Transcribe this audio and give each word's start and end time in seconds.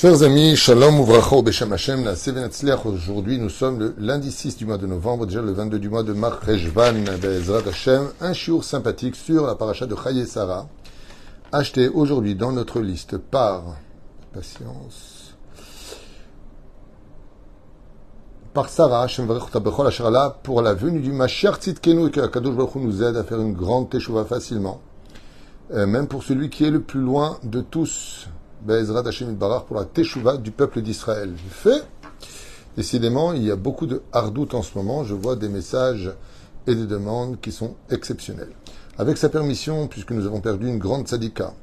Chers 0.00 0.22
amis, 0.22 0.56
Shalom 0.56 1.00
Uvracha 1.00 1.42
Beshem 1.42 1.74
Hashem, 1.74 2.04
la. 2.04 2.86
Aujourd'hui, 2.86 3.36
nous 3.36 3.50
sommes 3.50 3.78
le 3.78 3.94
lundi 3.98 4.32
6 4.32 4.56
du 4.56 4.64
mois 4.64 4.78
de 4.78 4.86
novembre, 4.86 5.26
déjà 5.26 5.42
le 5.42 5.52
22 5.52 5.78
du 5.78 5.90
mois 5.90 6.02
de 6.02 6.14
Mar 6.14 6.40
Rejvan, 6.40 7.04
Bezrat 7.20 7.68
Hashem. 7.68 8.08
Un 8.22 8.32
chiour 8.32 8.64
sympathique 8.64 9.14
sur 9.14 9.46
la 9.46 9.56
paracha 9.56 9.84
de 9.84 9.94
Chaye 9.94 10.26
Sarah, 10.26 10.68
acheté 11.52 11.90
aujourd'hui 11.90 12.34
dans 12.34 12.50
notre 12.50 12.80
liste 12.80 13.18
par, 13.18 13.76
patience, 14.32 15.34
par 18.54 18.70
Sarah, 18.70 19.02
Hashem 19.02 19.30
Asherala, 19.30 20.38
pour 20.42 20.62
la 20.62 20.72
venue 20.72 21.00
du 21.00 21.12
Mashiach 21.12 21.56
Tzidkenu 21.60 22.06
et 22.06 22.10
que 22.10 22.26
Kadosh 22.26 22.54
Baruch 22.54 22.76
nous 22.76 23.02
aide 23.02 23.18
à 23.18 23.22
faire 23.22 23.42
une 23.42 23.52
grande 23.52 23.90
teshuva 23.90 24.24
facilement. 24.24 24.80
Euh, 25.72 25.86
même 25.86 26.08
pour 26.08 26.22
celui 26.22 26.48
qui 26.48 26.64
est 26.64 26.70
le 26.70 26.80
plus 26.80 27.00
loin 27.00 27.38
de 27.42 27.60
tous. 27.60 28.28
Be'ezrat 28.62 29.06
Hashem 29.06 29.34
Barar 29.36 29.64
pour 29.64 29.76
la 29.76 29.86
Teshuvah 29.86 30.36
du 30.36 30.50
peuple 30.50 30.82
d'Israël. 30.82 31.32
Fait. 31.48 31.82
Décidément, 32.76 33.32
il 33.32 33.42
y 33.42 33.50
a 33.50 33.56
beaucoup 33.56 33.86
de 33.86 34.02
hardout 34.12 34.54
en 34.54 34.62
ce 34.62 34.76
moment. 34.76 35.02
Je 35.02 35.14
vois 35.14 35.34
des 35.34 35.48
messages 35.48 36.12
et 36.66 36.74
des 36.74 36.86
demandes 36.86 37.40
qui 37.40 37.52
sont 37.52 37.74
exceptionnels. 37.90 38.52
Avec 38.98 39.16
sa 39.16 39.30
permission, 39.30 39.88
puisque 39.88 40.10
nous 40.12 40.26
avons 40.26 40.40
perdu 40.40 40.68
une 40.68 40.78
grande 40.78 41.08
sadika, 41.08 41.54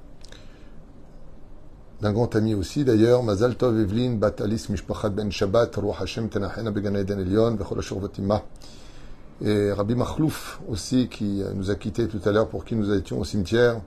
d'un 2.02 2.14
grand 2.14 2.36
ami 2.36 2.56
aussi 2.56 2.84
d'ailleurs, 2.84 3.24
Mazal 3.24 3.56
Tov 3.56 3.80
Evelyn 3.80 4.16
Batalis 4.16 4.66
Mishpachat 4.70 5.10
Ben 5.10 5.32
Shabbat, 5.32 5.76
Ruach 5.76 6.02
Hashem 6.02 6.30
Tenachena 6.30 6.72
Began 6.72 6.96
Elion, 6.96 7.58
Ashur 7.78 8.00
Vatima. 8.00 8.44
Et 9.42 9.72
Rabbi 9.72 9.94
Machlouf 9.94 10.60
aussi, 10.68 11.10
qui 11.10 11.44
nous 11.54 11.70
a 11.70 11.76
quittés 11.76 12.08
tout 12.08 12.22
à 12.26 12.32
l'heure, 12.32 12.48
pour 12.50 12.66
qui 12.66 12.76
nous 12.76 12.92
étions 12.92 13.20
au 13.20 13.24
cimetière 13.24 13.82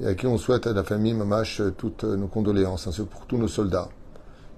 et 0.00 0.06
à 0.06 0.14
qui 0.14 0.26
on 0.26 0.38
souhaite 0.38 0.66
à 0.66 0.72
la 0.72 0.84
famille 0.84 1.14
Mamash 1.14 1.62
toutes 1.76 2.04
nos 2.04 2.26
condoléances, 2.26 2.86
ainsi 2.86 2.98
que 2.98 3.02
pour 3.02 3.26
tous 3.26 3.36
nos 3.36 3.48
soldats 3.48 3.88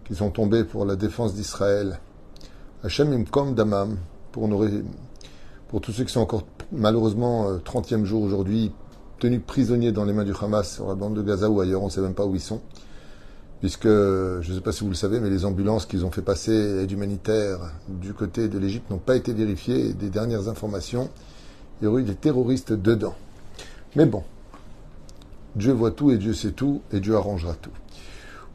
qui 0.05 0.15
sont 0.15 0.31
tombés 0.31 0.65
pour 0.65 0.85
la 0.85 0.97
défense 0.97 1.35
d'Israël. 1.35 1.99
Hachem 2.83 3.13
Imkom 3.13 3.55
Damam, 3.55 3.97
pour, 4.33 4.49
nos, 4.49 4.67
pour 5.69 5.81
tous 5.81 5.93
ceux 5.93 6.05
qui 6.05 6.13
sont 6.13 6.21
encore 6.21 6.45
malheureusement 6.73 7.57
30e 7.57 8.05
jour 8.05 8.23
aujourd'hui, 8.23 8.73
tenus 9.19 9.41
prisonniers 9.47 9.93
dans 9.93 10.05
les 10.05 10.13
mains 10.13 10.25
du 10.25 10.33
Hamas 10.41 10.75
sur 10.75 10.89
la 10.89 10.95
bande 10.95 11.15
de 11.15 11.23
Gaza 11.23 11.49
ou 11.49 11.61
ailleurs, 11.61 11.83
on 11.83 11.87
ne 11.87 11.91
sait 11.91 12.01
même 12.01 12.15
pas 12.15 12.27
où 12.27 12.35
ils 12.35 12.41
sont. 12.41 12.61
Puisque, 13.61 13.89
je 13.89 14.47
ne 14.47 14.55
sais 14.55 14.61
pas 14.61 14.73
si 14.73 14.85
vous 14.85 14.91
le 14.91 14.95
savez, 14.95 15.21
mais 15.21 15.31
les 15.31 15.47
ambulances 15.47 15.87
qu'ils 15.87 16.05
ont 16.05 16.11
fait 16.11 16.21
passer, 16.21 16.53
aide 16.53 16.91
humanitaire, 16.91 17.61
du 17.89 18.13
côté 18.13 18.49
de 18.49 18.59
l'Égypte, 18.59 18.91
n'ont 18.91 18.99
pas 18.99 19.17
été 19.17 19.33
vérifiées. 19.33 19.95
Des 19.95 20.11
dernières 20.11 20.49
informations, 20.49 21.09
il 21.81 21.85
y 21.85 21.87
aurait 21.87 22.03
eu 22.03 22.05
des 22.05 22.15
terroristes 22.15 22.75
dedans. 22.75 23.15
Mais 23.97 24.05
bon, 24.05 24.23
Dieu 25.57 25.73
voit 25.73 25.93
tout 25.93 26.11
et 26.11 26.19
Dieu 26.19 26.35
sait 26.35 26.53
tout 26.53 26.83
et 26.93 27.01
Dieu 27.01 27.17
arrangera 27.17 27.55
tout. 27.55 27.71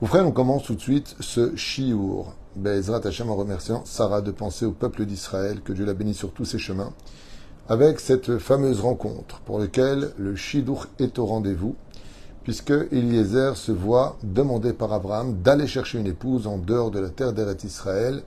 Vous 0.02 0.08
frères, 0.08 0.28
on 0.28 0.31
commence 0.31 0.64
tout 0.64 0.75
de 0.75 0.81
suite 0.81 1.16
ce 1.19 1.55
Shiour. 1.55 2.33
Bezrat 2.55 3.05
Hashem 3.05 3.30
en 3.30 3.36
remerciant 3.36 3.83
Sarah 3.86 4.22
de 4.22 4.31
penser 4.31 4.66
au 4.66 4.72
peuple 4.72 5.05
d'Israël, 5.05 5.61
que 5.61 5.72
Dieu 5.72 5.86
la 5.86 5.94
bénisse 5.94 6.17
sur 6.17 6.31
tous 6.31 6.45
ses 6.45 6.59
chemins, 6.59 6.94
avec 7.70 8.00
cette 8.00 8.38
fameuse 8.38 8.81
rencontre 8.81 9.39
pour 9.42 9.59
laquelle 9.59 10.11
le 10.17 10.36
Shidour 10.36 10.88
est 11.00 11.20
au 11.20 11.25
rendez-vous, 11.25 11.75
puisque 12.44 12.73
Eliezer 12.92 13.55
se 13.55 13.72
voit 13.72 14.17
demander 14.23 14.73
par 14.73 14.92
Abraham 14.92 15.42
d'aller 15.42 15.67
chercher 15.67 16.00
une 16.00 16.08
épouse 16.08 16.47
en 16.47 16.58
dehors 16.58 16.92
de 16.92 17.00
la 17.00 17.09
terre 17.09 17.31
d'Eret 17.31 17.58
Israël, 17.64 18.23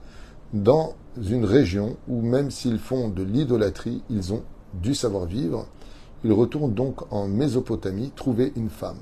dans 0.53 0.95
une 1.21 1.45
région 1.45 1.97
où 2.07 2.21
même 2.21 2.49
s'ils 2.49 2.79
font 2.79 3.09
de 3.09 3.23
l'idolâtrie, 3.23 4.01
ils 4.09 4.33
ont 4.33 4.43
du 4.73 4.95
savoir-vivre, 4.95 5.67
il 6.23 6.31
retourne 6.31 6.73
donc 6.73 7.11
en 7.11 7.27
Mésopotamie 7.27 8.11
trouver 8.15 8.53
une 8.55 8.69
femme. 8.69 8.97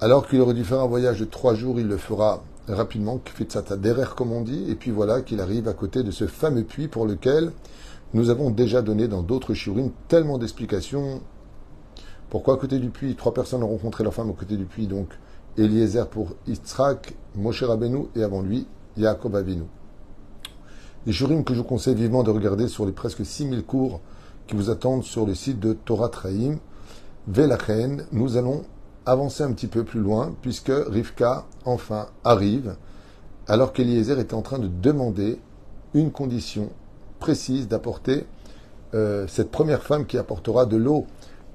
Alors 0.00 0.28
qu'il 0.28 0.40
aurait 0.40 0.54
dû 0.54 0.64
faire 0.64 0.80
un 0.80 0.86
voyage 0.86 1.20
de 1.20 1.24
trois 1.24 1.54
jours, 1.54 1.80
il 1.80 1.88
le 1.88 1.96
fera 1.96 2.42
rapidement, 2.68 3.20
derrière 3.78 4.14
comme 4.14 4.32
on 4.32 4.42
dit, 4.42 4.70
et 4.70 4.74
puis 4.74 4.90
voilà 4.90 5.22
qu'il 5.22 5.40
arrive 5.40 5.68
à 5.68 5.72
côté 5.72 6.02
de 6.02 6.10
ce 6.10 6.26
fameux 6.26 6.64
puits 6.64 6.88
pour 6.88 7.06
lequel 7.06 7.52
nous 8.14 8.30
avons 8.30 8.50
déjà 8.50 8.82
donné 8.82 9.08
dans 9.08 9.22
d'autres 9.22 9.54
chirurines 9.54 9.90
tellement 10.06 10.38
d'explications. 10.38 11.20
Pourquoi 12.30 12.54
à 12.54 12.56
côté 12.58 12.78
du 12.78 12.90
puits? 12.90 13.16
Trois 13.16 13.34
personnes 13.34 13.62
ont 13.62 13.68
rencontré 13.68 14.04
leur 14.04 14.14
femme 14.14 14.30
à 14.30 14.34
côté 14.34 14.56
du 14.56 14.66
puits, 14.66 14.86
donc 14.86 15.08
Eliezer 15.56 16.08
pour 16.08 16.36
Yitzhak, 16.46 17.14
Moshe 17.34 17.62
Rabbeinu 17.62 18.06
et 18.14 18.22
avant 18.22 18.42
lui, 18.42 18.66
Yaakov 18.96 19.34
Avinu. 19.34 19.64
Les 21.06 21.12
chirurines 21.12 21.44
que 21.44 21.54
je 21.54 21.58
vous 21.58 21.64
conseille 21.64 21.94
vivement 21.94 22.22
de 22.22 22.30
regarder 22.30 22.68
sur 22.68 22.86
les 22.86 22.92
presque 22.92 23.24
6000 23.24 23.64
cours 23.64 24.00
qui 24.48 24.56
vous 24.56 24.70
attendent 24.70 25.04
sur 25.04 25.26
le 25.26 25.34
site 25.34 25.60
de 25.60 25.74
Torah 25.74 26.08
Traim, 26.08 26.56
Velachen. 27.28 28.06
Nous 28.10 28.36
allons 28.36 28.64
avancer 29.06 29.44
un 29.44 29.52
petit 29.52 29.68
peu 29.68 29.84
plus 29.84 30.00
loin 30.00 30.34
puisque 30.42 30.72
Rivka 30.72 31.44
enfin 31.64 32.08
arrive 32.24 32.74
alors 33.46 33.72
qu'Eliezer 33.72 34.18
est 34.18 34.34
en 34.34 34.42
train 34.42 34.58
de 34.58 34.68
demander 34.68 35.38
une 35.94 36.10
condition 36.10 36.70
précise 37.18 37.68
d'apporter 37.68 38.26
euh, 38.94 39.26
cette 39.26 39.50
première 39.50 39.82
femme 39.82 40.06
qui 40.06 40.18
apportera 40.18 40.66
de 40.66 40.76
l'eau 40.76 41.06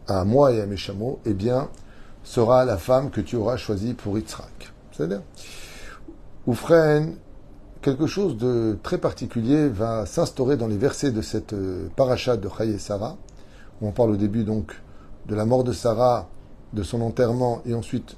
à 0.07 0.23
moi 0.25 0.51
et 0.51 0.61
à 0.61 0.65
mes 0.65 0.77
chameaux, 0.77 1.19
eh 1.25 1.33
bien, 1.33 1.69
sera 2.23 2.65
la 2.65 2.77
femme 2.77 3.09
que 3.09 3.21
tu 3.21 3.35
auras 3.35 3.57
choisie 3.57 3.93
pour 3.93 4.17
Yitzhak. 4.17 4.73
C'est-à-dire, 4.91 5.21
Oufren, 6.45 7.15
quelque 7.83 8.07
chose 8.07 8.37
de 8.37 8.79
très 8.81 8.97
particulier 8.97 9.67
va 9.67 10.05
s'instaurer 10.05 10.55
dans 10.57 10.67
les 10.67 10.77
versets 10.77 11.11
de 11.11 11.21
cette 11.21 11.53
paracha 11.95 12.37
de 12.37 12.49
Chaye 12.57 12.79
Sarah, 12.79 13.17
où 13.81 13.87
on 13.87 13.91
parle 13.91 14.11
au 14.11 14.15
début 14.15 14.45
donc 14.45 14.71
de 15.27 15.35
la 15.35 15.45
mort 15.45 15.63
de 15.63 15.73
Sarah, 15.73 16.29
de 16.71 16.81
son 16.81 17.01
enterrement, 17.01 17.61
et 17.65 17.73
ensuite, 17.75 18.15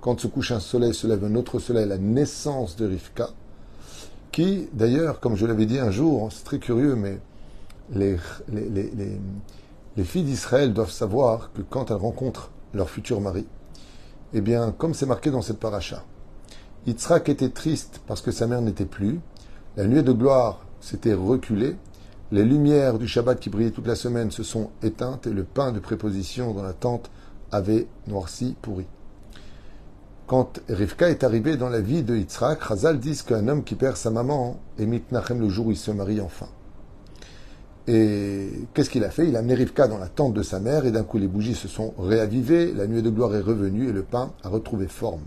quand 0.00 0.18
se 0.20 0.28
couche 0.28 0.52
un 0.52 0.60
soleil, 0.60 0.94
se 0.94 1.06
lève 1.06 1.24
un 1.24 1.34
autre 1.34 1.58
soleil, 1.58 1.86
la 1.86 1.98
naissance 1.98 2.76
de 2.76 2.86
Rivka, 2.86 3.30
qui, 4.30 4.68
d'ailleurs, 4.72 5.18
comme 5.18 5.34
je 5.34 5.46
l'avais 5.46 5.66
dit 5.66 5.78
un 5.78 5.90
jour, 5.90 6.28
c'est 6.32 6.44
très 6.44 6.58
curieux, 6.58 6.94
mais 6.94 7.18
les 7.90 8.16
filles 10.04 10.22
d'Israël 10.22 10.72
doivent 10.72 10.92
savoir 10.92 11.50
que 11.52 11.62
quand 11.62 11.90
elles 11.90 11.96
rencontrent 11.96 12.50
leur 12.72 12.88
futur 12.88 13.20
mari, 13.20 13.46
eh 14.32 14.40
bien, 14.40 14.70
comme 14.70 14.94
c'est 14.94 15.06
marqué 15.06 15.30
dans 15.30 15.42
cette 15.42 15.58
paracha, 15.58 16.04
Yitzhak 16.86 17.28
était 17.28 17.48
triste 17.48 18.00
parce 18.06 18.20
que 18.20 18.30
sa 18.30 18.46
mère 18.46 18.62
n'était 18.62 18.84
plus. 18.84 19.18
La 19.76 19.86
nuée 19.86 20.04
de 20.04 20.12
gloire 20.12 20.64
s'était 20.80 21.14
reculée. 21.14 21.76
Les 22.30 22.44
lumières 22.44 22.98
du 22.98 23.08
Shabbat 23.08 23.40
qui 23.40 23.50
brillaient 23.50 23.72
toute 23.72 23.88
la 23.88 23.96
semaine 23.96 24.30
se 24.30 24.44
sont 24.44 24.70
éteintes 24.84 25.26
et 25.26 25.32
le 25.32 25.42
pain 25.42 25.72
de 25.72 25.80
préposition 25.80 26.54
dans 26.54 26.62
la 26.62 26.72
tente 26.72 27.10
avait 27.50 27.88
noirci, 28.06 28.54
pourri. 28.62 28.86
Quand 30.28 30.60
Rivka 30.68 31.08
est 31.08 31.24
arrivée 31.24 31.56
dans 31.56 31.68
la 31.68 31.80
vie 31.80 32.04
de 32.04 32.16
Yitzhak, 32.16 32.60
Chazal 32.66 33.00
dit 33.00 33.20
qu'un 33.26 33.48
homme 33.48 33.64
qui 33.64 33.74
perd 33.74 33.96
sa 33.96 34.10
maman 34.10 34.60
est 34.78 34.86
mitnachem 34.86 35.40
le 35.40 35.48
jour 35.48 35.66
où 35.66 35.70
il 35.72 35.76
se 35.76 35.90
marie 35.90 36.20
enfin. 36.20 36.48
Et 37.88 38.48
qu'est-ce 38.74 38.90
qu'il 38.90 39.04
a 39.04 39.10
fait? 39.10 39.28
Il 39.28 39.34
a 39.34 39.40
amené 39.40 39.54
Rivka 39.54 39.88
dans 39.88 39.98
la 39.98 40.08
tente 40.08 40.34
de 40.34 40.42
sa 40.42 40.60
mère 40.60 40.86
et 40.86 40.92
d'un 40.92 41.04
coup 41.04 41.18
les 41.18 41.28
bougies 41.28 41.54
se 41.54 41.66
sont 41.66 41.94
réavivées, 41.98 42.72
la 42.72 42.86
nuée 42.86 43.02
de 43.02 43.10
gloire 43.10 43.34
est 43.34 43.40
revenue 43.40 43.88
et 43.88 43.92
le 43.92 44.02
pain 44.02 44.32
a 44.44 44.48
retrouvé 44.48 44.86
forme. 44.86 45.22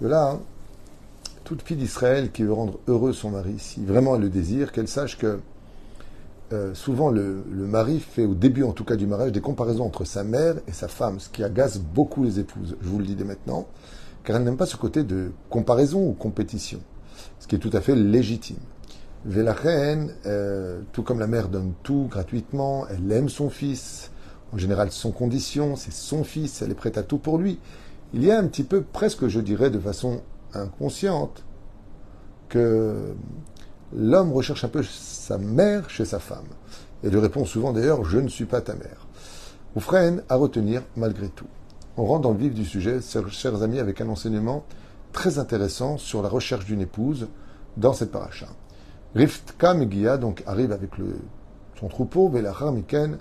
De 0.00 0.08
là, 0.08 0.30
hein, 0.30 0.40
toute 1.50 1.62
fille 1.62 1.76
d'Israël 1.76 2.30
qui 2.30 2.44
veut 2.44 2.52
rendre 2.52 2.78
heureux 2.86 3.12
son 3.12 3.30
mari, 3.30 3.56
si 3.58 3.84
vraiment 3.84 4.14
elle 4.14 4.22
le 4.22 4.28
désire, 4.28 4.70
qu'elle 4.70 4.86
sache 4.86 5.18
que 5.18 5.40
euh, 6.52 6.74
souvent 6.74 7.10
le, 7.10 7.42
mari 7.50 7.98
fait, 7.98 8.24
au 8.24 8.34
début 8.34 8.62
en 8.62 8.70
tout 8.70 8.84
cas 8.84 8.94
du 8.94 9.08
mariage, 9.08 9.32
des 9.32 9.40
comparaisons 9.40 9.84
entre 9.84 10.04
sa 10.04 10.22
mère 10.22 10.54
et 10.68 10.72
sa 10.72 10.86
femme, 10.86 11.18
ce 11.18 11.28
qui 11.28 11.42
agace 11.42 11.80
beaucoup 11.80 12.22
les 12.22 12.38
épouses, 12.38 12.76
je 12.80 12.88
vous 12.88 13.00
le 13.00 13.04
dis 13.04 13.16
dès 13.16 13.24
maintenant, 13.24 13.66
car 14.22 14.36
elles 14.36 14.44
n'aiment 14.44 14.56
pas 14.56 14.66
ce 14.66 14.76
côté 14.76 15.02
de 15.02 15.32
comparaison 15.48 16.06
ou 16.06 16.12
compétition, 16.12 16.78
ce 17.40 17.48
qui 17.48 17.56
est 17.56 17.58
tout 17.58 17.70
à 17.72 17.80
fait 17.80 17.96
légitime. 17.96 18.58
Vélachen, 19.24 20.14
euh, 20.26 20.82
tout 20.92 21.02
comme 21.02 21.18
la 21.18 21.26
mère 21.26 21.48
donne 21.48 21.72
tout 21.82 22.06
gratuitement, 22.08 22.86
elle 22.88 23.10
aime 23.10 23.28
son 23.28 23.50
fils, 23.50 24.12
en 24.52 24.56
général 24.56 24.92
sans 24.92 25.10
condition, 25.10 25.74
c'est 25.74 25.92
son 25.92 26.22
fils, 26.22 26.62
elle 26.62 26.70
est 26.70 26.74
prête 26.74 26.96
à 26.96 27.02
tout 27.02 27.18
pour 27.18 27.38
lui. 27.38 27.58
Il 28.14 28.24
y 28.24 28.30
a 28.30 28.38
un 28.38 28.46
petit 28.46 28.62
peu, 28.62 28.82
presque 28.82 29.26
je 29.26 29.40
dirais 29.40 29.70
de 29.70 29.80
façon 29.80 30.22
inconsciente 30.54 31.44
que 32.48 33.14
l'homme 33.94 34.32
recherche 34.32 34.64
un 34.64 34.68
peu 34.68 34.82
sa 34.82 35.38
mère 35.38 35.88
chez 35.90 36.04
sa 36.04 36.18
femme. 36.18 36.48
Et 37.02 37.10
lui 37.10 37.18
répond 37.18 37.44
souvent 37.44 37.72
d'ailleurs 37.72 38.04
Je 38.04 38.18
ne 38.18 38.28
suis 38.28 38.44
pas 38.44 38.60
ta 38.60 38.74
mère. 38.74 39.06
Ou 39.76 39.80
freine 39.80 40.22
à 40.28 40.36
retenir 40.36 40.82
malgré 40.96 41.28
tout. 41.28 41.46
On 41.96 42.04
rentre 42.04 42.22
dans 42.22 42.32
le 42.32 42.38
vif 42.38 42.54
du 42.54 42.64
sujet, 42.64 43.00
chers 43.28 43.62
amis, 43.62 43.78
avec 43.78 44.00
un 44.00 44.08
enseignement 44.08 44.64
très 45.12 45.38
intéressant 45.38 45.98
sur 45.98 46.22
la 46.22 46.28
recherche 46.28 46.64
d'une 46.64 46.80
épouse 46.80 47.28
dans 47.76 47.92
cette 47.92 48.10
paracha. 48.10 48.46
Riftka 49.14 49.74
Megia 49.74 50.16
donc 50.16 50.42
arrive 50.46 50.72
avec 50.72 50.98
le, 50.98 51.16
son 51.78 51.88
troupeau, 51.88 52.28
Velachar 52.28 52.72
Miken, 52.72 53.18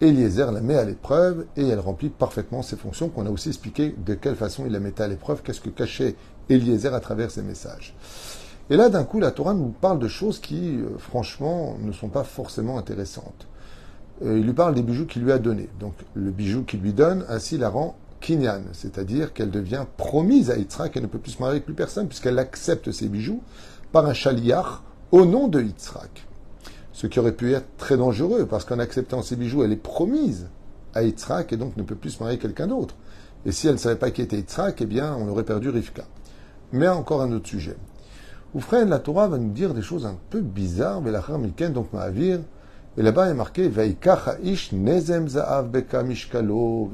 Eliezer 0.00 0.50
la 0.50 0.60
met 0.60 0.76
à 0.76 0.84
l'épreuve 0.84 1.46
et 1.56 1.68
elle 1.68 1.78
remplit 1.78 2.08
parfaitement 2.08 2.62
ses 2.62 2.76
fonctions 2.76 3.10
qu'on 3.10 3.26
a 3.26 3.30
aussi 3.30 3.48
expliqué 3.48 3.94
de 4.04 4.14
quelle 4.14 4.34
façon 4.34 4.64
il 4.64 4.72
la 4.72 4.80
mettait 4.80 5.02
à 5.02 5.08
l'épreuve, 5.08 5.42
qu'est-ce 5.42 5.60
que 5.60 5.68
cachait 5.68 6.16
Eliezer 6.50 6.94
à 6.94 7.00
travers 7.00 7.30
ses 7.30 7.42
messages. 7.42 7.94
Et 8.68 8.76
là, 8.76 8.88
d'un 8.88 9.04
coup, 9.04 9.18
la 9.18 9.30
Torah 9.30 9.54
nous 9.54 9.74
parle 9.80 9.98
de 9.98 10.08
choses 10.08 10.38
qui, 10.38 10.76
euh, 10.76 10.96
franchement, 10.98 11.76
ne 11.80 11.92
sont 11.92 12.08
pas 12.08 12.24
forcément 12.24 12.78
intéressantes. 12.78 13.48
Euh, 14.22 14.38
il 14.38 14.44
lui 14.44 14.52
parle 14.52 14.74
des 14.74 14.82
bijoux 14.82 15.06
qu'il 15.06 15.22
lui 15.22 15.32
a 15.32 15.38
donnés. 15.38 15.68
Donc, 15.80 15.94
le 16.14 16.30
bijou 16.30 16.62
qu'il 16.62 16.80
lui 16.80 16.92
donne, 16.92 17.24
ainsi, 17.28 17.58
la 17.58 17.68
rend 17.68 17.96
kinyan, 18.20 18.62
c'est-à-dire 18.72 19.32
qu'elle 19.32 19.50
devient 19.50 19.86
promise 19.96 20.50
à 20.50 20.56
Yitzhak, 20.56 20.96
elle 20.96 21.02
ne 21.02 21.08
peut 21.08 21.18
plus 21.18 21.32
se 21.32 21.38
marier 21.40 21.54
avec 21.54 21.64
plus 21.64 21.74
personne, 21.74 22.06
puisqu'elle 22.06 22.38
accepte 22.38 22.92
ses 22.92 23.08
bijoux 23.08 23.42
par 23.92 24.06
un 24.06 24.12
chaliach 24.12 24.82
au 25.10 25.24
nom 25.24 25.48
de 25.48 25.60
Yitzhak. 25.60 26.26
Ce 26.92 27.06
qui 27.06 27.18
aurait 27.18 27.32
pu 27.32 27.54
être 27.54 27.76
très 27.78 27.96
dangereux, 27.96 28.46
parce 28.46 28.64
qu'en 28.64 28.78
acceptant 28.78 29.22
ses 29.22 29.36
bijoux, 29.36 29.64
elle 29.64 29.72
est 29.72 29.76
promise 29.76 30.48
à 30.94 31.02
Yitzhak 31.02 31.52
et 31.52 31.56
donc 31.56 31.76
ne 31.76 31.82
peut 31.82 31.94
plus 31.94 32.10
se 32.10 32.18
marier 32.18 32.34
avec 32.34 32.42
quelqu'un 32.42 32.66
d'autre. 32.66 32.94
Et 33.46 33.52
si 33.52 33.66
elle 33.66 33.74
ne 33.74 33.78
savait 33.78 33.96
pas 33.96 34.10
qui 34.10 34.22
était 34.22 34.36
Yitzhak, 34.36 34.82
eh 34.82 34.86
bien, 34.86 35.16
on 35.18 35.28
aurait 35.28 35.44
perdu 35.44 35.70
Rivka. 35.70 36.04
Mais 36.72 36.88
encore 36.88 37.22
un 37.22 37.32
autre 37.32 37.48
sujet. 37.48 37.76
Oufren, 38.54 38.88
la 38.88 38.98
Torah 38.98 39.28
va 39.28 39.38
nous 39.38 39.52
dire 39.52 39.74
des 39.74 39.82
choses 39.82 40.06
un 40.06 40.16
peu 40.30 40.40
bizarres, 40.40 41.00
mais 41.00 41.10
la 41.10 41.22
donc 41.68 41.92
Ma'avir, 41.92 42.40
et 42.96 43.02
là-bas 43.02 43.30
est 43.30 43.34
marqué 43.34 43.68
Vaikach 43.68 44.26
ha'ish 44.26 44.72
nezem 44.72 45.28
za'av 45.28 45.68
beka 45.68 46.02
mishkalo. 46.02 46.90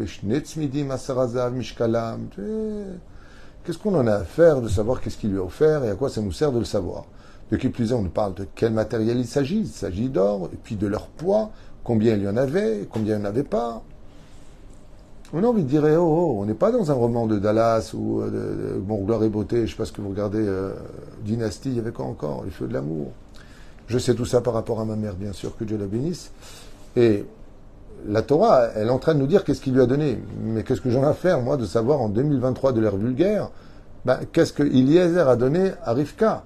Qu'est-ce 3.64 3.78
qu'on 3.78 3.94
en 3.94 4.06
a 4.06 4.12
à 4.12 4.24
faire 4.24 4.60
de 4.60 4.68
savoir 4.68 5.00
qu'est-ce 5.00 5.16
qu'il 5.16 5.30
lui 5.32 5.38
a 5.38 5.42
offert 5.42 5.84
et 5.84 5.90
à 5.90 5.94
quoi 5.94 6.10
ça 6.10 6.20
nous 6.20 6.32
sert 6.32 6.52
de 6.52 6.58
le 6.58 6.64
savoir? 6.64 7.06
De 7.50 7.56
qui 7.56 7.68
plus 7.70 7.92
on 7.92 8.02
nous 8.02 8.10
parle 8.10 8.34
de 8.34 8.46
quel 8.54 8.72
matériel 8.72 9.18
il 9.18 9.26
s'agit. 9.26 9.60
Il 9.60 9.66
s'agit 9.66 10.08
d'or, 10.08 10.50
et 10.52 10.56
puis 10.62 10.76
de 10.76 10.86
leur 10.86 11.08
poids, 11.08 11.50
combien 11.82 12.14
il 12.14 12.22
y 12.22 12.28
en 12.28 12.36
avait, 12.36 12.86
combien 12.90 13.16
il 13.16 13.20
n'y 13.20 13.26
en 13.26 13.28
avait 13.28 13.42
pas. 13.42 13.82
On 15.32 15.42
a 15.42 15.46
envie 15.46 15.64
de 15.64 15.68
dire, 15.68 15.82
oh, 15.84 15.98
oh, 15.98 16.36
on 16.40 16.44
n'est 16.44 16.54
pas 16.54 16.70
dans 16.70 16.90
un 16.90 16.94
roman 16.94 17.26
de 17.26 17.38
Dallas 17.38 17.90
ou 17.94 18.20
euh, 18.20 18.74
de, 18.74 18.78
Bon, 18.78 19.02
Gloire 19.02 19.24
et 19.24 19.28
Beauté, 19.28 19.56
je 19.58 19.62
ne 19.62 19.66
sais 19.66 19.76
pas 19.76 19.84
ce 19.84 19.92
que 19.92 20.00
vous 20.00 20.10
regardez, 20.10 20.46
euh, 20.46 20.72
Dynastie, 21.24 21.70
il 21.70 21.76
y 21.76 21.80
avait 21.80 21.90
quoi 21.90 22.04
encore? 22.04 22.44
Les 22.44 22.50
Feux 22.50 22.68
de 22.68 22.72
l'amour. 22.72 23.12
Je 23.88 23.98
sais 23.98 24.14
tout 24.14 24.24
ça 24.24 24.40
par 24.40 24.54
rapport 24.54 24.80
à 24.80 24.84
ma 24.84 24.94
mère, 24.94 25.14
bien 25.14 25.32
sûr, 25.32 25.56
que 25.56 25.64
Dieu 25.64 25.76
la 25.78 25.86
bénisse. 25.86 26.30
Et 26.94 27.24
la 28.06 28.22
Torah, 28.22 28.68
elle 28.76 28.86
est 28.86 28.90
en 28.90 28.98
train 28.98 29.14
de 29.14 29.18
nous 29.18 29.26
dire 29.26 29.42
qu'est-ce 29.42 29.60
qu'il 29.60 29.74
lui 29.74 29.80
a 29.80 29.86
donné. 29.86 30.22
Mais 30.42 30.62
qu'est-ce 30.62 30.80
que 30.80 30.90
j'en 30.90 31.02
ai 31.02 31.06
à 31.06 31.14
faire, 31.14 31.40
moi, 31.40 31.56
de 31.56 31.66
savoir 31.66 32.00
en 32.00 32.08
2023 32.08 32.72
de 32.72 32.80
l'ère 32.80 32.96
vulgaire, 32.96 33.50
ben, 34.04 34.20
qu'est-ce 34.32 34.52
que 34.52 34.62
Eliezer 34.62 35.28
a 35.28 35.34
donné 35.34 35.72
à 35.82 35.92
Rivka? 35.92 36.44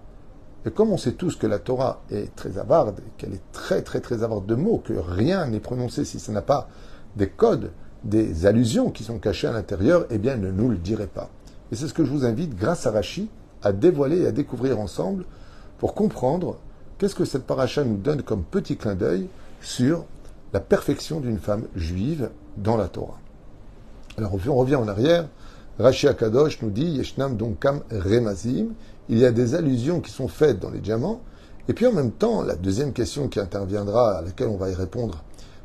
Et 0.65 0.71
comme 0.71 0.91
on 0.91 0.97
sait 0.97 1.13
tous 1.13 1.37
que 1.37 1.47
la 1.47 1.59
Torah 1.59 2.01
est 2.11 2.35
très 2.35 2.59
avarde, 2.59 2.97
qu'elle 3.19 3.35
est 3.35 3.53
très, 3.53 3.83
très, 3.83 4.01
très 4.01 4.23
avarde 4.23 4.47
de 4.47 4.55
mots, 4.55 4.83
que 4.83 4.95
rien 4.95 5.47
n'est 5.47 5.61
prononcé 5.61 6.05
si 6.05 6.19
ça 6.19 6.33
n'a 6.33 6.43
pas 6.43 6.69
des 7.17 7.29
codes, 7.29 7.71
des 8.05 8.47
allusions 8.47 8.91
qui 8.91 9.05
sont 9.05 9.19
cachées 9.19 9.47
à 9.47 9.53
l'intérieur, 9.53 10.07
eh 10.11 10.19
bien, 10.19 10.37
ne 10.37 10.51
nous 10.51 10.69
le 10.69 10.77
dirait 10.77 11.07
pas. 11.07 11.31
Et 11.73 11.77
c'est 11.77 11.89
ce 11.89 11.95
que 11.95 12.05
je 12.05 12.11
vous 12.11 12.25
invite, 12.25 12.57
grâce 12.57 12.87
à 12.87 12.91
Rachi, 12.91 13.29
à 13.63 13.73
dévoiler 13.73 14.23
et 14.23 14.27
à 14.27 14.33
découvrir 14.33 14.79
ensemble 14.81 15.25
pour 15.79 15.95
comprendre 15.95 16.57
qu'est-ce 16.99 17.15
que 17.15 17.25
cette 17.25 17.47
paracha 17.47 17.85
nous 17.85 17.97
donne 17.97 18.23
comme 18.23 18.43
petit 18.43 18.77
clin 18.77 18.95
d'œil 18.95 19.29
sur 19.61 20.05
la 20.53 20.61
perfection 20.61 21.21
d'une 21.21 21.39
femme 21.39 21.65
juive 21.77 22.31
dans 22.57 22.77
la 22.77 22.89
Torah. 22.89 23.19
Alors, 24.19 24.35
on 24.35 24.55
revient 24.55 24.77
en 24.77 24.89
arrière. 24.89 25.29
Rashi 25.79 26.09
Akadosh 26.09 26.61
nous 26.63 26.71
dit 26.71 26.85
Yeshnam 26.85 27.37
Donkam 27.37 27.81
Remazim. 27.91 28.69
Il 29.09 29.19
y 29.19 29.25
a 29.25 29.33
des 29.33 29.55
allusions 29.55 30.01
qui 30.01 30.11
sont 30.11 30.29
faites 30.29 30.59
dans 30.59 30.71
les 30.71 30.81
diamants. 30.81 31.21
Et 31.69 31.73
puis 31.73 31.87
en 31.87 31.93
même 31.93 32.11
temps, 32.11 32.43
la 32.43 32.57
deuxième 32.57 32.93
question 32.93 33.29
qui 33.29 33.39
interviendra, 33.39 34.19
à 34.19 34.23
laquelle 34.23 34.49
on 34.49 34.57
va 34.57 34.71
y 34.71 34.75
répondre 34.75 35.23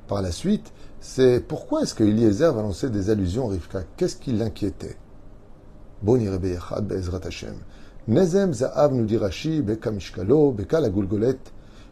par 0.08 0.22
la 0.22 0.32
suite, 0.32 0.72
c'est 1.08 1.40
pourquoi 1.40 1.84
est-ce 1.84 1.94
que 1.94 2.04
Eliezer 2.04 2.52
va 2.52 2.64
lancer 2.64 2.90
des 2.90 3.12
allusions 3.12 3.48
à 3.48 3.52
Rivka? 3.52 3.84
Qu'est-ce 3.96 4.16
qui 4.16 4.32
l'inquiétait? 4.32 4.98
Boni 6.02 6.28
Bezrat 6.82 7.20
Hashem. 7.24 7.54
Nezem 8.08 8.54
Za'av 8.54 8.92
nous 8.92 9.06
dit 9.06 9.20
Beka 9.62 9.92
Mishkalo, 9.92 10.52
Beka 10.52 10.80
la 10.80 10.90
Gulgolet, 10.90 11.38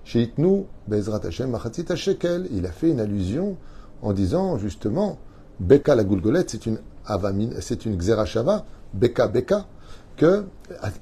Sheitnu 0.04 0.66
Bezrat 0.88 1.22
Hashem 1.26 1.52
Machatzit 1.52 1.96
Shekel. 1.96 2.48
Il 2.52 2.66
a 2.66 2.72
fait 2.72 2.90
une 2.90 3.00
allusion 3.00 3.56
en 4.02 4.14
disant 4.14 4.58
justement, 4.58 5.20
Beka 5.60 5.94
la 5.94 6.04
Gulgolet, 6.04 6.46
c'est 6.48 6.66
une 6.66 6.80
avamine, 7.06 7.54
c'est 7.62 7.86
une 7.86 7.96
Xerashava, 7.96 8.66
Beka 8.96 9.28
Beka, 9.28 9.68
que 10.18 10.46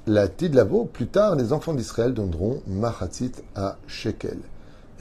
la 0.06 0.28
Tidlavo, 0.28 0.84
plus 0.84 1.06
tard, 1.06 1.34
les 1.34 1.54
enfants 1.54 1.72
d'Israël 1.72 2.12
donneront 2.12 2.60
Machatzit 2.66 3.32
à 3.56 3.78
Shekel. 3.86 4.38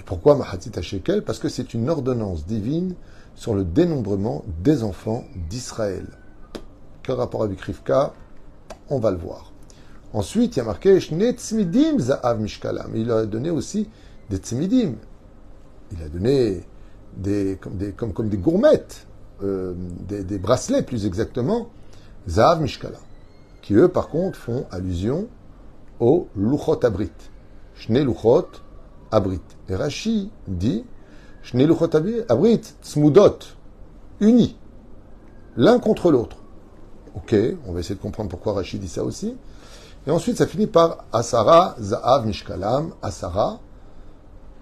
Pourquoi 0.05 0.35
Mahatit 0.35 0.71
Shekel 0.81 1.23
Parce 1.23 1.39
que 1.39 1.49
c'est 1.49 1.73
une 1.73 1.89
ordonnance 1.89 2.45
divine 2.45 2.95
sur 3.35 3.53
le 3.53 3.63
dénombrement 3.63 4.43
des 4.63 4.83
enfants 4.83 5.23
d'Israël. 5.49 6.05
Quel 7.03 7.15
rapport 7.15 7.43
avec 7.43 7.59
Rivka? 7.61 8.13
On 8.89 8.99
va 8.99 9.11
le 9.11 9.17
voir. 9.17 9.51
Ensuite, 10.13 10.55
il 10.55 10.59
y 10.59 10.61
a 10.61 10.65
marqué 10.65 10.99
tzmidim 10.99 11.99
za'av 11.99 12.39
mishkalam. 12.39 12.95
Il 12.95 13.09
a 13.11 13.25
donné 13.25 13.49
aussi 13.49 13.89
des 14.29 14.37
tzmidim. 14.37 14.95
Il 15.91 16.03
a 16.03 16.09
donné 16.09 16.63
comme, 17.61 17.77
des, 17.77 17.91
comme, 17.91 18.29
des 18.29 18.37
gourmettes, 18.37 19.07
euh, 19.43 19.73
des, 20.07 20.23
des, 20.23 20.37
bracelets 20.37 20.83
plus 20.83 21.05
exactement, 21.05 21.69
za'av 22.27 22.61
mishkalam. 22.61 23.01
Qui 23.61 23.75
eux, 23.75 23.87
par 23.87 24.09
contre, 24.09 24.37
font 24.37 24.65
allusion 24.71 25.27
au 25.99 26.27
luchot 26.35 26.83
abrit. 26.83 27.11
Shne 27.75 27.99
luchot 27.99 28.47
abrit. 29.11 29.41
Et 29.69 29.75
Rashi 29.75 30.31
dit 30.47 30.85
Shneluchot 31.43 31.95
abrit 32.29 32.61
smudot, 32.81 33.39
unis, 34.19 34.57
l'un 35.57 35.79
contre 35.79 36.11
l'autre. 36.11 36.37
Ok, 37.15 37.35
on 37.67 37.73
va 37.73 37.79
essayer 37.81 37.95
de 37.95 38.01
comprendre 38.01 38.29
pourquoi 38.29 38.53
Rashi 38.53 38.79
dit 38.79 38.87
ça 38.87 39.03
aussi. 39.03 39.35
Et 40.07 40.11
ensuite, 40.11 40.37
ça 40.37 40.47
finit 40.47 40.67
par 40.67 41.05
Asara 41.11 41.75
Za'av 41.79 42.25
Mishkalam, 42.25 42.93
Asara, 43.01 43.59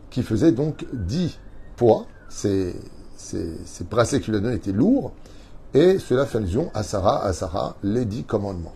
qui 0.09 0.23
faisait 0.23 0.51
donc 0.51 0.85
10 0.93 1.39
poids. 1.75 2.05
Ces, 2.27 2.75
ces, 3.15 3.55
ces 3.65 3.83
bracelets 3.83 4.21
qu'il 4.21 4.35
a 4.35 4.39
donnés 4.39 4.55
étaient 4.55 4.71
lourds. 4.71 5.13
Et 5.73 5.99
cela 5.99 6.25
fait 6.25 6.39
allusion 6.39 6.71
à 6.73 6.83
Sarah, 6.83 7.23
à 7.23 7.33
Sarah, 7.33 7.75
les 7.83 8.05
dix 8.05 8.23
commandements. 8.23 8.73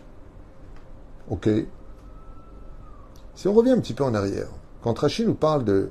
Ok 1.30 1.50
Si 3.36 3.48
on 3.48 3.54
revient 3.54 3.72
un 3.72 3.80
petit 3.80 3.94
peu 3.94 4.04
en 4.04 4.14
arrière, 4.14 4.50
quand 4.84 5.00
Rashi 5.00 5.26
nous 5.26 5.34
parle 5.34 5.64
de 5.64 5.90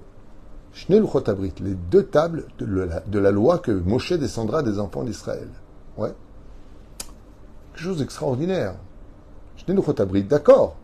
Shnei 0.74 1.00
Abrit, 1.26 1.54
les 1.60 1.74
deux 1.74 2.04
tables 2.04 2.46
de 2.58 3.18
la, 3.18 3.30
loi 3.30 3.58
que 3.58 3.72
Moshe 3.72 4.12
descendra 4.12 4.62
des 4.62 4.78
enfants 4.78 5.02
d'Israël. 5.02 5.48
Ouais. 5.96 6.12
Quelque 7.72 7.82
chose 7.82 7.98
d'extraordinaire. 7.98 8.74
Shnei 9.56 9.78
Abrit, 9.98 10.24
d'accord. 10.24 10.76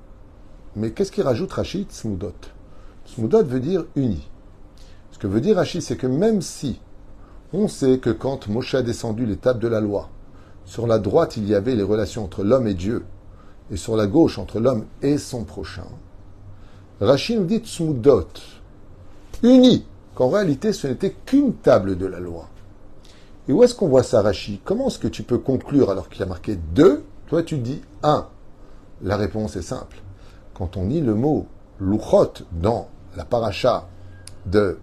Mais 0.75 0.93
qu'est-ce 0.93 1.12
qu'il 1.12 1.25
rajoute 1.25 1.52
Rachid? 1.52 1.90
Smudot 1.93 2.32
Smudot 3.05 3.44
veut 3.44 3.60
dire 3.60 3.84
uni. 3.94 4.26
Ce 5.11 5.19
que 5.19 5.26
veut 5.26 5.43
dire 5.43 5.56
Rachid, 5.56 5.82
c'est 5.82 5.96
que 5.96 6.06
même 6.06 6.40
si 6.40 6.81
on 7.52 7.69
sait 7.69 7.99
que 7.99 8.11
quand 8.11 8.49
Moshe 8.49 8.75
a 8.75 8.82
descendu 8.82 9.26
les 9.26 9.37
tables 9.37 9.61
de 9.61 9.69
la 9.69 9.81
loi, 9.81 10.08
sur 10.64 10.87
la 10.87 10.99
droite 10.99 11.37
il 11.37 11.46
y 11.46 11.54
avait 11.54 11.75
les 11.75 11.82
relations 11.82 12.25
entre 12.25 12.43
l'homme 12.43 12.69
et 12.69 12.75
Dieu, 12.75 13.04
et 13.71 13.76
sur 13.76 13.97
la 13.97 14.06
gauche 14.06 14.38
entre 14.38 14.61
l'homme 14.61 14.87
et 15.02 15.18
son 15.18 15.44
prochain, 15.44 15.87
Rachid 17.00 17.38
nous 17.38 17.45
dit 17.45 17.62
Smudot 17.64 18.26
unis, 19.43 19.87
qu'en 20.14 20.28
réalité 20.28 20.73
ce 20.73 20.87
n'était 20.87 21.14
qu'une 21.26 21.55
table 21.55 21.97
de 21.97 22.07
la 22.07 22.19
loi. 22.19 22.49
Et 23.49 23.52
où 23.52 23.62
est-ce 23.62 23.75
qu'on 23.75 23.88
voit 23.88 24.02
ça, 24.02 24.21
Rachi? 24.21 24.61
Comment 24.64 24.88
est-ce 24.88 24.99
que 24.99 25.09
tu 25.09 25.23
peux 25.23 25.38
conclure 25.38 25.90
alors 25.90 26.09
qu'il 26.09 26.23
a 26.23 26.26
marqué 26.26 26.57
deux? 26.57 27.05
Toi, 27.28 27.43
tu 27.43 27.59
dis 27.59 27.81
un. 28.02 28.26
La 29.02 29.17
réponse 29.17 29.57
est 29.57 29.62
simple. 29.62 30.02
Quand 30.55 30.76
on 30.76 30.88
lit 30.88 31.00
le 31.00 31.14
mot 31.14 31.47
luchot 31.81 32.33
dans 32.52 32.88
la 33.17 33.25
paracha 33.25 33.88
de 34.47 34.78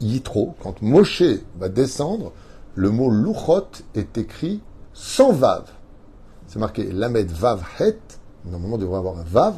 Yitro, 0.00 0.54
quand 0.62 0.80
Moshe 0.80 1.22
va 1.58 1.68
descendre, 1.68 2.32
le 2.76 2.90
mot 2.90 3.10
luchot 3.10 3.66
est 3.94 4.16
écrit 4.16 4.62
sans 4.94 5.32
vav. 5.32 5.64
C'est 6.46 6.58
marqué 6.58 6.90
lamed 6.90 7.30
vav 7.30 7.62
het. 7.78 8.20
Normalement, 8.46 8.76
on 8.76 8.78
devrait 8.78 8.98
avoir 8.98 9.18
un 9.18 9.24
vav 9.24 9.56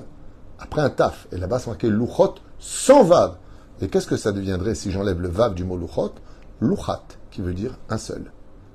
après 0.63 0.81
un 0.81 0.91
taf. 0.91 1.27
Et 1.33 1.37
là-bas, 1.37 1.59
c'est 1.59 1.69
marqué 1.69 1.91
luchot 1.91 2.37
sans 2.59 3.03
vav. 3.03 3.37
Et 3.81 3.89
qu'est-ce 3.89 4.07
que 4.07 4.17
ça 4.17 4.33
deviendrait 4.33 4.75
si 4.75 4.93
j'enlève 4.93 5.21
le 5.21 5.29
vav 5.29 5.55
du 5.55 5.65
mot 5.65 5.77
luchot? 5.77 6.15
Luchat, 6.61 7.03
qui 7.31 7.43
veut 7.43 7.55
dire 7.55 7.77
un 7.89 7.99
seul. 7.99 8.31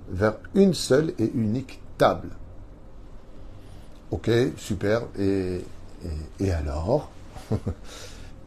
Vers 0.10 0.36
une 0.54 0.74
seule 0.74 1.14
et 1.18 1.32
unique 1.34 1.82
table. 1.98 2.30
Ok, 4.12 4.30
super. 4.58 5.04
Et, 5.18 5.64
et, 6.40 6.52
alors? 6.52 7.10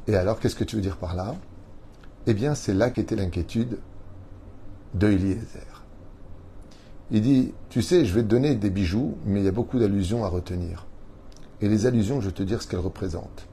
Et 0.09 0.17
alors, 0.17 0.41
qu'est-ce 0.41 0.57
que 0.57 0.65
tu 0.65 0.77
veux 0.77 0.83
dire 0.83 0.97
par 0.97 1.15
là? 1.15 1.37
Eh 2.27 2.35
bien, 2.35 2.55
c'est 2.55 2.75
là 2.75 2.91
qu'était 2.91 3.17
l'inquiétude 3.17 3.79
de 4.95 5.09
Eliezer. 5.09 5.85
Il 7.11 7.23
dit, 7.23 7.53
tu 7.69 7.81
sais, 7.83 8.05
je 8.05 8.15
vais 8.15 8.23
te 8.23 8.27
donner 8.27 8.55
des 8.55 8.71
bijoux, 8.71 9.17
mais 9.25 9.41
il 9.41 9.45
y 9.45 9.49
a 9.49 9.53
beaucoup 9.53 9.79
d'allusions 9.79 10.25
à 10.25 10.29
retenir. 10.29 10.87
Et 11.61 11.69
les 11.69 11.87
allusions, 11.87 12.21
je 12.21 12.27
vais 12.27 12.35
te 12.35 12.43
dire 12.43 12.63
ce 12.63 12.69
qu'elles 12.69 12.81
représentent. 12.81 13.47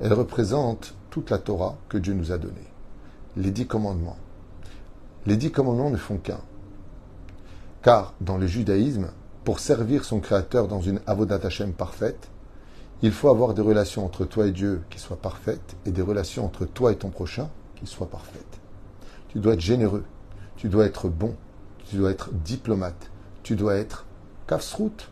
Elles 0.00 0.12
représentent 0.12 0.94
toute 1.10 1.30
la 1.30 1.38
Torah 1.38 1.76
que 1.88 1.98
Dieu 1.98 2.14
nous 2.14 2.32
a 2.32 2.38
donnée. 2.38 2.70
Les 3.36 3.50
dix 3.50 3.66
commandements. 3.66 4.18
Les 5.26 5.36
dix 5.36 5.52
commandements 5.52 5.90
ne 5.90 5.96
font 5.96 6.18
qu'un. 6.18 6.40
Car 7.82 8.14
dans 8.20 8.38
le 8.38 8.46
judaïsme, 8.46 9.10
pour 9.44 9.60
servir 9.60 10.04
son 10.04 10.20
Créateur 10.20 10.68
dans 10.68 10.80
une 10.80 11.00
avodat 11.06 11.40
Hashem 11.42 11.72
parfaite, 11.72 12.30
il 13.02 13.12
faut 13.12 13.28
avoir 13.28 13.54
des 13.54 13.62
relations 13.62 14.04
entre 14.04 14.24
toi 14.24 14.46
et 14.46 14.52
Dieu 14.52 14.82
qui 14.88 14.98
soient 14.98 15.18
parfaites 15.18 15.76
et 15.84 15.90
des 15.90 16.02
relations 16.02 16.46
entre 16.46 16.64
toi 16.64 16.92
et 16.92 16.96
ton 16.96 17.10
prochain 17.10 17.50
qui 17.76 17.86
soient 17.86 18.08
parfaites. 18.08 18.60
Tu 19.28 19.40
dois 19.40 19.54
être 19.54 19.60
généreux, 19.60 20.04
tu 20.56 20.68
dois 20.68 20.86
être 20.86 21.08
bon, 21.08 21.34
tu 21.86 21.96
dois 21.96 22.10
être 22.10 22.30
diplomate, 22.32 23.10
tu 23.42 23.56
dois 23.56 23.76
être 23.76 24.06
Kafsrout. 24.46 25.10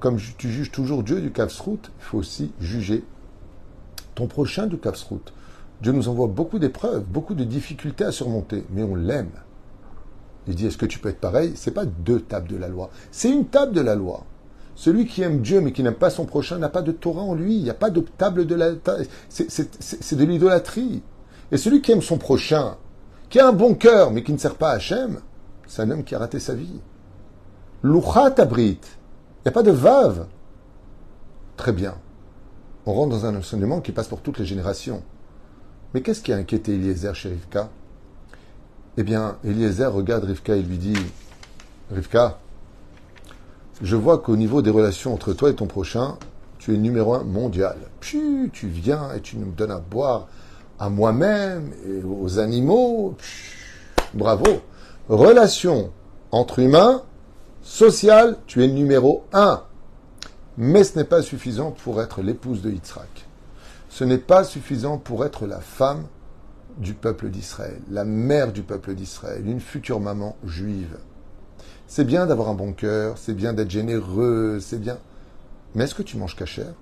Comme 0.00 0.16
tu 0.38 0.50
juges 0.50 0.70
toujours 0.70 1.02
Dieu 1.02 1.20
du 1.20 1.32
Kafsrout, 1.32 1.78
il 1.98 2.04
faut 2.04 2.18
aussi 2.18 2.52
juger 2.60 3.04
ton 4.14 4.26
prochain 4.26 4.66
du 4.66 4.78
Kafsrout. 4.78 5.32
Dieu 5.82 5.92
nous 5.92 6.08
envoie 6.08 6.28
beaucoup 6.28 6.58
d'épreuves, 6.58 7.04
beaucoup 7.04 7.34
de 7.34 7.44
difficultés 7.44 8.04
à 8.04 8.12
surmonter, 8.12 8.64
mais 8.70 8.82
on 8.82 8.94
l'aime. 8.94 9.32
Il 10.46 10.54
dit, 10.54 10.66
est-ce 10.66 10.78
que 10.78 10.86
tu 10.86 10.98
peux 10.98 11.08
être 11.08 11.20
pareil? 11.20 11.52
C'est 11.56 11.72
pas 11.72 11.84
deux 11.84 12.20
tables 12.20 12.48
de 12.48 12.56
la 12.56 12.68
loi, 12.68 12.90
c'est 13.10 13.30
une 13.30 13.46
table 13.46 13.72
de 13.72 13.80
la 13.80 13.94
loi. 13.94 14.24
Celui 14.74 15.06
qui 15.06 15.22
aime 15.22 15.42
Dieu 15.42 15.60
mais 15.60 15.72
qui 15.72 15.82
n'aime 15.82 15.94
pas 15.94 16.08
son 16.10 16.24
prochain 16.24 16.58
n'a 16.58 16.70
pas 16.70 16.82
de 16.82 16.92
Torah 16.92 17.22
en 17.22 17.34
lui. 17.34 17.56
Il 17.56 17.62
n'y 17.62 17.70
a 17.70 17.74
pas 17.74 17.90
de 17.90 18.00
table 18.00 18.46
de 18.46 18.54
la... 18.54 18.70
C'est 19.28 20.16
de 20.16 20.24
l'idolâtrie. 20.24 21.02
Et 21.52 21.58
celui 21.58 21.82
qui 21.82 21.92
aime 21.92 22.00
son 22.00 22.16
prochain, 22.16 22.76
qui 23.28 23.38
a 23.38 23.46
un 23.46 23.52
bon 23.52 23.74
cœur 23.74 24.10
mais 24.10 24.22
qui 24.22 24.32
ne 24.32 24.38
sert 24.38 24.56
pas 24.56 24.70
à 24.70 24.76
Hachem, 24.76 25.20
c'est 25.66 25.82
un 25.82 25.90
homme 25.90 26.04
qui 26.04 26.14
a 26.14 26.18
raté 26.18 26.40
sa 26.40 26.54
vie. 26.54 26.80
Louchat 27.82 28.34
abrit. 28.38 28.80
Il 29.42 29.48
n'y 29.48 29.50
a 29.50 29.52
pas 29.52 29.62
de 29.62 29.70
vave. 29.70 30.26
Très 31.56 31.72
bien. 31.72 31.94
On 32.86 32.94
rentre 32.94 33.10
dans 33.10 33.26
un 33.26 33.36
enseignement 33.36 33.80
qui 33.80 33.92
passe 33.92 34.08
pour 34.08 34.20
toutes 34.20 34.38
les 34.38 34.44
générations. 34.44 35.02
Mais 35.94 36.00
qu'est-ce 36.00 36.22
qui 36.22 36.32
a 36.32 36.36
inquiété 36.36 36.74
Eliezer 36.74 37.14
chez 37.14 37.28
Rivka? 37.30 37.68
Eh 38.96 39.02
bien, 39.02 39.36
Eliezer 39.44 39.92
regarde 39.92 40.24
Rivka 40.24 40.56
et 40.56 40.62
lui 40.62 40.78
dit 40.78 40.96
Rivka, 41.90 42.38
je 43.80 43.96
vois 43.96 44.18
qu'au 44.18 44.36
niveau 44.36 44.62
des 44.62 44.70
relations 44.70 45.12
entre 45.12 45.32
toi 45.32 45.50
et 45.50 45.54
ton 45.54 45.66
prochain, 45.66 46.16
tu 46.58 46.74
es 46.74 46.78
numéro 46.78 47.14
un 47.14 47.24
mondial. 47.24 47.76
Puis 48.00 48.50
tu 48.52 48.68
viens 48.68 49.12
et 49.12 49.20
tu 49.20 49.36
nous 49.36 49.50
donnes 49.50 49.72
à 49.72 49.80
boire 49.80 50.28
à 50.78 50.88
moi-même 50.88 51.72
et 51.86 52.02
aux 52.04 52.38
animaux. 52.38 53.16
bravo. 54.14 54.44
Relation 55.08 55.90
entre 56.30 56.58
humains, 56.60 57.02
sociale, 57.62 58.36
tu 58.46 58.62
es 58.62 58.68
numéro 58.68 59.24
un. 59.32 59.62
Mais 60.58 60.84
ce 60.84 60.98
n'est 60.98 61.04
pas 61.04 61.22
suffisant 61.22 61.70
pour 61.70 62.02
être 62.02 62.20
l'épouse 62.22 62.60
de 62.60 62.70
Yitzhak. 62.70 63.26
Ce 63.88 64.04
n'est 64.04 64.18
pas 64.18 64.44
suffisant 64.44 64.98
pour 64.98 65.24
être 65.24 65.46
la 65.46 65.60
femme 65.60 66.06
du 66.78 66.94
peuple 66.94 67.28
d'Israël, 67.28 67.80
la 67.90 68.04
mère 68.04 68.52
du 68.52 68.62
peuple 68.62 68.94
d'Israël, 68.94 69.46
une 69.46 69.60
future 69.60 70.00
maman 70.00 70.36
juive. 70.44 70.98
C'est 71.86 72.04
bien 72.04 72.26
d'avoir 72.26 72.48
un 72.48 72.54
bon 72.54 72.72
cœur, 72.72 73.18
c'est 73.18 73.34
bien 73.34 73.52
d'être 73.52 73.70
généreux, 73.70 74.58
c'est 74.60 74.80
bien. 74.80 74.98
Mais 75.74 75.84
est-ce 75.84 75.94
que 75.94 76.02
tu 76.02 76.16
manges 76.16 76.36
cachère 76.36 76.74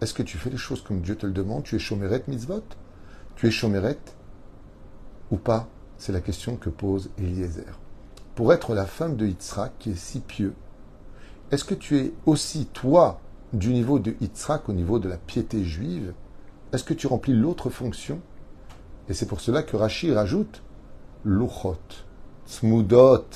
Est-ce 0.00 0.14
que 0.14 0.22
tu 0.22 0.36
fais 0.36 0.50
les 0.50 0.58
choses 0.58 0.82
comme 0.82 1.00
Dieu 1.00 1.16
te 1.16 1.26
le 1.26 1.32
demande? 1.32 1.62
Tu 1.62 1.76
es 1.76 1.78
chomeret 1.78 2.24
mitzvot? 2.28 2.64
Tu 3.36 3.46
es 3.46 3.50
chomeret 3.50 3.98
ou 5.30 5.36
pas? 5.36 5.68
C'est 5.96 6.12
la 6.12 6.20
question 6.20 6.56
que 6.56 6.70
pose 6.70 7.10
Eliezer. 7.18 7.78
Pour 8.38 8.52
être 8.52 8.72
la 8.72 8.86
femme 8.86 9.16
de 9.16 9.26
Yitzhak 9.26 9.72
qui 9.80 9.90
est 9.90 9.98
si 9.98 10.20
pieux, 10.20 10.54
est-ce 11.50 11.64
que 11.64 11.74
tu 11.74 11.98
es 11.98 12.12
aussi, 12.24 12.66
toi, 12.66 13.18
du 13.52 13.72
niveau 13.72 13.98
de 13.98 14.14
Yitzhak 14.20 14.68
au 14.68 14.72
niveau 14.72 15.00
de 15.00 15.08
la 15.08 15.16
piété 15.16 15.64
juive? 15.64 16.12
Est-ce 16.72 16.84
que 16.84 16.94
tu 16.94 17.08
remplis 17.08 17.32
l'autre 17.32 17.68
fonction? 17.68 18.20
Et 19.08 19.14
c'est 19.14 19.26
pour 19.26 19.40
cela 19.40 19.64
que 19.64 19.76
Rashi 19.76 20.12
rajoute 20.12 20.62
Luchot, 21.24 21.80
Smudot, 22.46 23.26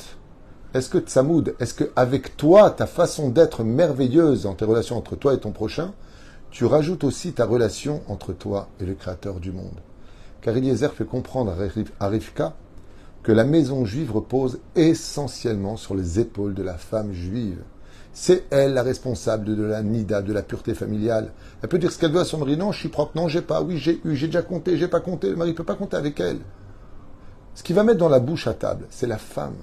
est-ce 0.73 0.89
que 0.89 0.99
Tsamoud, 0.99 1.57
est-ce 1.59 1.75
que 1.75 1.91
avec 1.97 2.37
toi, 2.37 2.71
ta 2.71 2.87
façon 2.87 3.29
d'être 3.29 3.65
merveilleuse 3.65 4.45
dans 4.45 4.55
tes 4.55 4.65
relations 4.65 4.99
entre 4.99 5.17
toi 5.17 5.35
et 5.35 5.41
ton 5.41 5.51
prochain, 5.51 5.95
tu 6.53 6.65
rajoutes 6.65 7.03
aussi 7.03 7.33
ta 7.33 7.45
relation 7.45 8.03
entre 8.07 8.33
toi 8.33 8.69
et 8.79 8.87
le 8.87 8.95
Créateur 8.95 9.41
du 9.41 9.51
monde? 9.51 9.81
Car 10.43 10.57
Eliezer 10.57 10.93
fait 10.93 11.05
comprendre 11.05 11.57
à 11.99 12.07
Rivka 12.07 12.55
que 13.23 13.33
la 13.33 13.45
maison 13.45 13.85
juive 13.85 14.13
repose 14.13 14.61
essentiellement 14.75 15.77
sur 15.77 15.95
les 15.95 16.19
épaules 16.19 16.55
de 16.55 16.63
la 16.63 16.77
femme 16.77 17.13
juive. 17.13 17.63
C'est 18.13 18.45
elle 18.51 18.75
la 18.75 18.83
responsable 18.83 19.45
de 19.45 19.63
la 19.63 19.83
nida, 19.83 20.21
de 20.21 20.33
la 20.33 20.43
pureté 20.43 20.75
familiale. 20.75 21.33
Elle 21.63 21.69
peut 21.69 21.79
dire 21.79 21.91
ce 21.91 21.99
qu'elle 21.99 22.13
veut 22.13 22.21
à 22.21 22.25
son 22.25 22.39
mari. 22.39 22.57
Non, 22.57 22.73
je 22.73 22.81
suis 22.81 22.89
propre. 22.89 23.13
Non, 23.15 23.29
j'ai 23.29 23.41
pas. 23.41 23.63
Oui, 23.63 23.79
j'ai 23.79 24.01
eu. 24.05 24.17
J'ai 24.17 24.27
déjà 24.27 24.43
compté. 24.43 24.77
J'ai 24.77 24.89
pas 24.89 25.01
compté. 25.01 25.31
Le 25.31 25.37
mari 25.37 25.55
peut 25.55 25.65
pas 25.65 25.77
compter 25.77 25.97
avec 25.97 26.21
elle. 26.21 26.41
Ce 27.55 27.63
qui 27.63 27.73
va 27.73 27.85
mettre 27.85 27.99
dans 27.99 28.09
la 28.09 28.21
bouche 28.21 28.47
à 28.47 28.55
table, 28.55 28.87
c'est 28.91 29.07
la 29.07 29.19
femme 29.19 29.57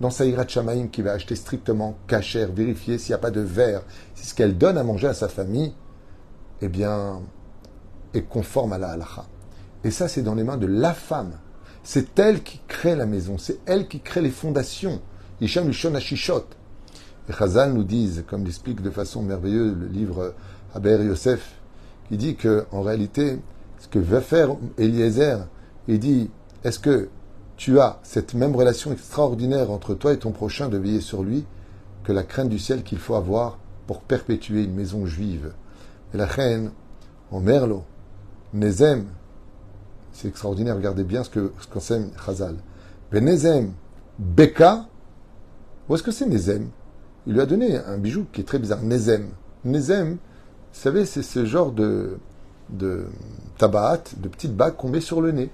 dans 0.00 0.10
Saïrat 0.10 0.48
Shamaim 0.48 0.88
qui 0.88 1.02
va 1.02 1.12
acheter 1.12 1.36
strictement 1.36 1.96
cachère, 2.06 2.50
vérifier 2.52 2.98
s'il 2.98 3.10
n'y 3.10 3.16
a 3.16 3.18
pas 3.18 3.30
de 3.30 3.40
verre, 3.40 3.82
si 4.14 4.26
ce 4.26 4.34
qu'elle 4.34 4.56
donne 4.56 4.78
à 4.78 4.82
manger 4.82 5.08
à 5.08 5.14
sa 5.14 5.28
famille, 5.28 5.74
eh 6.62 6.68
bien, 6.68 7.20
est 8.14 8.22
conforme 8.22 8.72
à 8.72 8.78
la 8.78 8.90
halacha. 8.90 9.26
Et 9.84 9.90
ça, 9.90 10.08
c'est 10.08 10.22
dans 10.22 10.34
les 10.34 10.44
mains 10.44 10.56
de 10.56 10.66
la 10.66 10.94
femme. 10.94 11.32
C'est 11.82 12.18
elle 12.18 12.42
qui 12.42 12.60
crée 12.68 12.94
la 12.94 13.06
maison, 13.06 13.38
c'est 13.38 13.58
elle 13.66 13.88
qui 13.88 14.00
crée 14.00 14.20
les 14.20 14.30
fondations. 14.30 15.00
Isham 15.40 15.66
Lushon 15.66 15.94
Ashishot. 15.94 16.44
Et 17.28 17.32
Chazal 17.32 17.72
nous 17.72 17.84
disent, 17.84 18.24
comme 18.26 18.44
l'explique 18.44 18.82
de 18.82 18.90
façon 18.90 19.22
merveilleuse 19.22 19.76
le 19.76 19.86
livre 19.86 20.34
Aber 20.74 21.02
Yosef, 21.02 21.54
qui 22.08 22.16
dit 22.16 22.36
que, 22.36 22.66
en 22.72 22.82
réalité, 22.82 23.38
ce 23.78 23.88
que 23.88 23.98
va 23.98 24.20
faire 24.20 24.56
Eliezer, 24.78 25.46
il 25.88 25.98
dit, 25.98 26.30
est-ce 26.64 26.78
que 26.78 27.08
tu 27.56 27.80
as 27.80 27.98
cette 28.02 28.34
même 28.34 28.54
relation 28.54 28.92
extraordinaire 28.92 29.70
entre 29.70 29.94
toi 29.94 30.12
et 30.12 30.18
ton 30.18 30.32
prochain 30.32 30.68
de 30.68 30.76
veiller 30.76 31.00
sur 31.00 31.22
lui 31.22 31.44
que 32.04 32.12
la 32.12 32.22
crainte 32.22 32.48
du 32.48 32.58
ciel 32.58 32.82
qu'il 32.82 32.98
faut 32.98 33.14
avoir 33.14 33.58
pour 33.86 34.00
perpétuer 34.00 34.64
une 34.64 34.74
maison 34.74 35.06
juive? 35.06 35.52
Et 36.12 36.16
la 36.16 36.26
reine, 36.26 36.72
en 37.30 37.42
Nezem, 38.52 39.06
c'est 40.12 40.28
extraordinaire, 40.28 40.76
regardez 40.76 41.04
bien 41.04 41.24
ce 41.24 41.30
que 41.30 41.52
ce 41.60 41.66
qu'enseigne 41.66 42.10
Chazal. 42.24 42.56
Nezem, 43.12 43.72
Beka, 44.18 44.86
où 45.88 45.94
est-ce 45.94 46.02
que 46.02 46.12
c'est 46.12 46.26
Nezem? 46.26 46.68
Il 47.26 47.34
lui 47.34 47.40
a 47.40 47.46
donné 47.46 47.76
un 47.76 47.98
bijou 47.98 48.26
qui 48.32 48.40
est 48.40 48.44
très 48.44 48.58
bizarre, 48.58 48.82
Nezem. 48.82 49.30
Nezem, 49.64 50.12
vous 50.12 50.18
savez, 50.72 51.04
c'est 51.04 51.22
ce 51.22 51.44
genre 51.44 51.72
de, 51.72 52.18
de 52.70 53.06
tabaat, 53.58 54.02
de 54.16 54.28
petites 54.28 54.56
bagues 54.56 54.76
qu'on 54.76 54.88
met 54.88 55.00
sur 55.00 55.20
le 55.20 55.32
nez. 55.32 55.50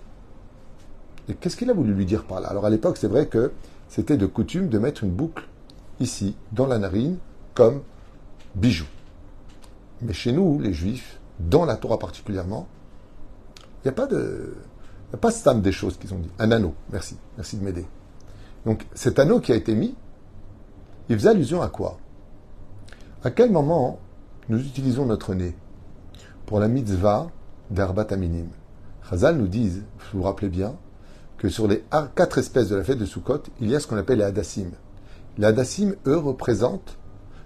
Et 1.28 1.34
qu'est-ce 1.34 1.56
qu'il 1.56 1.70
a 1.70 1.74
voulu 1.74 1.94
lui 1.94 2.06
dire 2.06 2.24
par 2.24 2.40
là? 2.40 2.48
Alors 2.48 2.66
à 2.66 2.70
l'époque, 2.70 2.98
c'est 2.98 3.08
vrai 3.08 3.26
que 3.26 3.52
c'était 3.88 4.16
de 4.16 4.26
coutume 4.26 4.68
de 4.68 4.78
mettre 4.78 5.04
une 5.04 5.10
boucle 5.10 5.48
ici, 6.00 6.36
dans 6.52 6.66
la 6.66 6.78
narine, 6.78 7.16
comme 7.54 7.82
bijou. 8.54 8.86
Mais 10.02 10.12
chez 10.12 10.32
nous, 10.32 10.60
les 10.60 10.72
juifs, 10.72 11.18
dans 11.40 11.64
la 11.64 11.76
Torah 11.76 11.98
particulièrement, 11.98 12.68
n'y 13.86 13.90
a 13.90 13.92
pas 13.92 14.06
de. 14.06 14.54
Stam 15.30 15.62
des 15.62 15.72
choses 15.72 15.96
qu'ils 15.96 16.12
ont 16.12 16.18
dit. 16.18 16.30
Un 16.38 16.50
anneau. 16.50 16.74
Merci. 16.92 17.16
Merci 17.36 17.56
de 17.56 17.64
m'aider. 17.64 17.86
Donc 18.66 18.86
cet 18.94 19.18
anneau 19.18 19.40
qui 19.40 19.52
a 19.52 19.56
été 19.56 19.74
mis, 19.74 19.94
il 21.08 21.16
faisait 21.16 21.30
allusion 21.30 21.62
à 21.62 21.68
quoi? 21.68 21.98
À 23.24 23.30
quel 23.30 23.50
moment 23.50 23.98
nous 24.48 24.60
utilisons 24.60 25.06
notre 25.06 25.34
nez 25.34 25.56
Pour 26.44 26.60
la 26.60 26.68
mitzvah 26.68 27.28
d'Arbat 27.70 28.08
Aminim? 28.10 28.48
Chazal 29.08 29.36
nous 29.36 29.46
dit, 29.46 29.68
vous 29.70 30.18
vous 30.18 30.22
rappelez 30.22 30.48
bien, 30.48 30.74
que 31.38 31.48
sur 31.48 31.68
les 31.68 31.84
quatre 32.14 32.38
espèces 32.38 32.68
de 32.68 32.76
la 32.76 32.84
fête 32.84 32.98
de 32.98 33.04
Sukkot, 33.04 33.42
il 33.60 33.70
y 33.70 33.76
a 33.76 33.80
ce 33.80 33.86
qu'on 33.86 33.96
appelle 33.96 34.18
les 34.18 34.24
Hadassim. 34.24 34.70
Les 35.38 35.46
Hadassim, 35.46 35.94
eux, 36.06 36.16
représentent 36.16 36.98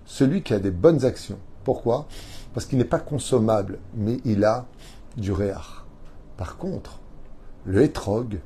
celui 0.07 0.43
qui 0.43 0.55
a 0.55 0.59
des 0.59 0.71
bonnes 0.71 1.05
actions. 1.05 1.39
Pourquoi? 1.65 2.07
Parce 2.55 2.67
qu'il 2.67 2.79
n'est 2.79 2.85
pas 2.85 2.99
consommable, 2.99 3.79
mais 3.95 4.21
il 4.25 4.45
a 4.45 4.67
du 5.17 5.33
réach. 5.33 5.80
Par 6.41 6.57
contre, 6.57 7.01
le 7.67 7.83
hétrog, 7.83 8.39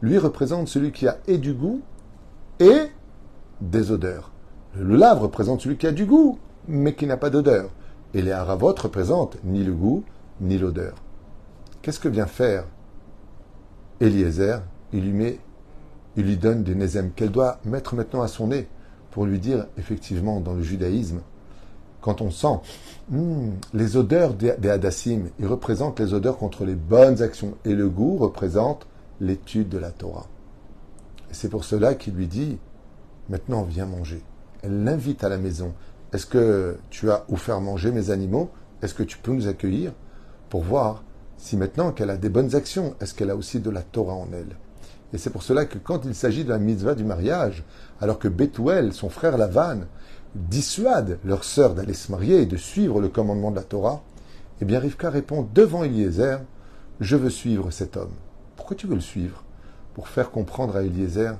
lui, 0.00 0.16
représente 0.16 0.68
celui 0.68 0.90
qui 0.90 1.06
a 1.06 1.18
et 1.26 1.36
du 1.36 1.52
goût 1.52 1.82
et 2.58 2.86
des 3.60 3.90
odeurs. 3.90 4.32
Le 4.74 4.96
lave 4.96 5.20
représente 5.20 5.60
celui 5.60 5.76
qui 5.76 5.86
a 5.86 5.92
du 5.92 6.06
goût, 6.06 6.38
mais 6.66 6.94
qui 6.94 7.06
n'a 7.06 7.18
pas 7.18 7.28
d'odeur. 7.28 7.68
Et 8.14 8.22
les 8.22 8.30
haravot 8.30 8.72
représentent 8.72 9.36
ni 9.44 9.62
le 9.62 9.74
goût, 9.74 10.02
ni 10.40 10.56
l'odeur. 10.56 10.94
Qu'est-ce 11.82 12.00
que 12.00 12.08
vient 12.08 12.24
faire 12.24 12.64
Eliezer, 14.00 14.62
il 14.94 15.04
lui 15.04 15.12
met, 15.12 15.40
il 16.16 16.24
lui 16.24 16.38
donne 16.38 16.64
des 16.64 16.74
nézem 16.74 17.10
qu'elle 17.10 17.32
doit 17.32 17.60
mettre 17.66 17.96
maintenant 17.96 18.22
à 18.22 18.28
son 18.28 18.46
nez 18.46 18.66
pour 19.10 19.26
lui 19.26 19.38
dire, 19.38 19.66
effectivement, 19.76 20.40
dans 20.40 20.54
le 20.54 20.62
judaïsme, 20.62 21.20
quand 22.00 22.20
on 22.20 22.30
sent 22.30 22.60
hmm, 23.10 23.50
les 23.74 23.96
odeurs 23.96 24.34
des, 24.34 24.50
hadassim, 24.68 25.28
ils 25.38 25.46
représentent 25.46 26.00
les 26.00 26.14
odeurs 26.14 26.38
contre 26.38 26.64
les 26.64 26.74
bonnes 26.74 27.22
actions, 27.22 27.54
et 27.64 27.74
le 27.74 27.88
goût 27.88 28.16
représente 28.16 28.86
l'étude 29.20 29.68
de 29.68 29.78
la 29.78 29.90
Torah. 29.90 30.26
Et 31.30 31.34
c'est 31.34 31.48
pour 31.48 31.64
cela 31.64 31.94
qu'il 31.94 32.14
lui 32.14 32.26
dit, 32.26 32.58
maintenant 33.28 33.62
viens 33.62 33.86
manger. 33.86 34.22
Elle 34.62 34.84
l'invite 34.84 35.24
à 35.24 35.28
la 35.28 35.38
maison. 35.38 35.72
Est-ce 36.12 36.26
que 36.26 36.76
tu 36.90 37.10
as 37.10 37.24
faire 37.36 37.60
manger 37.60 37.92
mes 37.92 38.10
animaux? 38.10 38.50
Est-ce 38.82 38.94
que 38.94 39.02
tu 39.02 39.18
peux 39.18 39.32
nous 39.32 39.46
accueillir? 39.46 39.92
Pour 40.48 40.62
voir 40.62 41.04
si 41.36 41.56
maintenant 41.56 41.92
qu'elle 41.92 42.10
a 42.10 42.16
des 42.16 42.28
bonnes 42.28 42.54
actions, 42.54 42.94
est-ce 43.00 43.14
qu'elle 43.14 43.30
a 43.30 43.36
aussi 43.36 43.60
de 43.60 43.70
la 43.70 43.82
Torah 43.82 44.14
en 44.14 44.28
elle? 44.32 44.56
Et 45.12 45.18
c'est 45.18 45.30
pour 45.30 45.42
cela 45.42 45.64
que 45.64 45.78
quand 45.78 46.04
il 46.04 46.14
s'agit 46.14 46.44
de 46.44 46.50
la 46.50 46.58
mitzvah 46.58 46.94
du 46.94 47.04
mariage, 47.04 47.64
alors 48.00 48.18
que 48.18 48.28
Bethuel, 48.28 48.92
son 48.92 49.08
frère 49.08 49.38
Lavan, 49.38 49.80
dissuade 50.34 51.18
leur 51.24 51.44
sœur 51.44 51.74
d'aller 51.74 51.94
se 51.94 52.10
marier 52.10 52.42
et 52.42 52.46
de 52.46 52.56
suivre 52.56 53.00
le 53.00 53.08
commandement 53.08 53.50
de 53.50 53.56
la 53.56 53.62
Torah, 53.62 54.02
eh 54.60 54.64
bien 54.64 54.78
Rivka 54.78 55.10
répond 55.10 55.46
devant 55.54 55.84
Eliezer, 55.84 56.40
je 57.00 57.16
veux 57.16 57.30
suivre 57.30 57.70
cet 57.70 57.96
homme. 57.96 58.12
Pourquoi 58.56 58.76
tu 58.76 58.86
veux 58.86 58.94
le 58.94 59.00
suivre? 59.00 59.42
Pour 59.94 60.08
faire 60.08 60.30
comprendre 60.30 60.76
à 60.76 60.82
Eliezer 60.82 61.34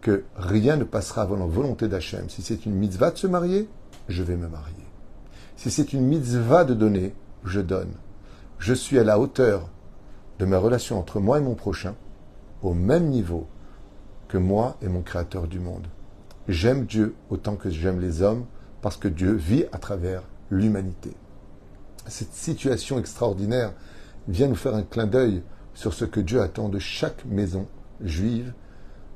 que 0.00 0.24
rien 0.36 0.76
ne 0.76 0.84
passera 0.84 1.22
avant 1.22 1.36
la 1.36 1.46
volonté 1.46 1.88
d'Hachem. 1.88 2.28
Si 2.28 2.42
c'est 2.42 2.66
une 2.66 2.74
mitzvah 2.74 3.10
de 3.10 3.16
se 3.16 3.26
marier, 3.26 3.68
je 4.08 4.22
vais 4.22 4.36
me 4.36 4.48
marier. 4.48 4.74
Si 5.56 5.70
c'est 5.70 5.92
une 5.92 6.06
mitzvah 6.06 6.64
de 6.64 6.74
donner, 6.74 7.14
je 7.44 7.60
donne. 7.60 7.92
Je 8.58 8.74
suis 8.74 8.98
à 8.98 9.04
la 9.04 9.18
hauteur 9.18 9.68
de 10.38 10.44
ma 10.44 10.58
relation 10.58 10.98
entre 10.98 11.20
moi 11.20 11.38
et 11.38 11.42
mon 11.42 11.54
prochain, 11.54 11.94
au 12.62 12.74
même 12.74 13.08
niveau 13.08 13.46
que 14.28 14.38
moi 14.38 14.76
et 14.82 14.88
mon 14.88 15.02
Créateur 15.02 15.48
du 15.48 15.58
monde. 15.58 15.88
J'aime 16.48 16.86
Dieu 16.86 17.14
autant 17.28 17.56
que 17.56 17.68
j'aime 17.68 18.00
les 18.00 18.22
hommes, 18.22 18.46
parce 18.80 18.96
que 18.96 19.08
Dieu 19.08 19.32
vit 19.32 19.66
à 19.70 19.78
travers 19.78 20.22
l'humanité. 20.50 21.12
Cette 22.06 22.32
situation 22.32 22.98
extraordinaire 22.98 23.74
vient 24.28 24.48
nous 24.48 24.54
faire 24.54 24.74
un 24.74 24.82
clin 24.82 25.06
d'œil 25.06 25.42
sur 25.74 25.92
ce 25.92 26.06
que 26.06 26.20
Dieu 26.20 26.40
attend 26.40 26.70
de 26.70 26.78
chaque 26.78 27.24
maison 27.26 27.66
juive, 28.00 28.54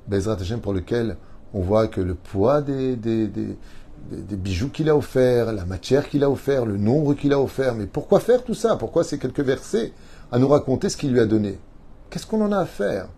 Bezrat 0.09 0.41
Hashem, 0.41 0.61
pour 0.61 0.75
lequel 0.75 1.17
on 1.55 1.61
voit 1.61 1.89
que 1.89 2.03
le 2.03 2.15
poids 2.15 2.61
des, 2.61 2.99
bijoux 4.11 4.69
qu'il 4.69 4.91
a 4.91 4.97
offerts, 4.97 5.53
la 5.53 5.65
matière 5.65 6.11
qu'il 6.11 6.25
a 6.25 6.31
offert, 6.31 6.67
le 6.67 6.77
nombre 6.77 7.15
qu'il 7.15 7.33
a 7.33 7.41
offert. 7.41 7.75
Mais 7.75 7.87
pourquoi 7.87 8.21
faire 8.21 8.45
tout 8.45 8.55
ça? 8.55 8.77
Pourquoi 8.77 9.05
ces 9.05 9.19
quelques 9.19 9.41
versets 9.41 9.93
à 10.31 10.39
nous 10.39 10.49
raconter 10.49 10.91
ce 10.91 10.99
qu'il 10.99 11.13
lui 11.13 11.21
a 11.21 11.27
donné? 11.27 11.59
Qu'est-ce 12.11 12.27
qu'on 12.27 12.45
en 12.45 12.53
a 12.53 12.59
à 12.59 12.67
faire? 12.67 13.09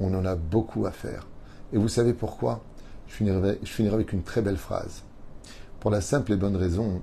On 0.00 0.14
en 0.14 0.24
a 0.24 0.36
beaucoup 0.36 0.86
à 0.86 0.90
faire. 0.90 1.26
Et 1.72 1.76
vous 1.76 1.88
savez 1.88 2.14
pourquoi? 2.14 2.62
Je 3.12 3.16
finirai, 3.68 3.94
avec 3.94 4.12
une 4.12 4.22
très 4.22 4.40
belle 4.40 4.56
phrase. 4.56 5.02
Pour 5.80 5.90
la 5.90 6.00
simple 6.00 6.32
et 6.32 6.36
bonne 6.36 6.56
raison, 6.56 7.02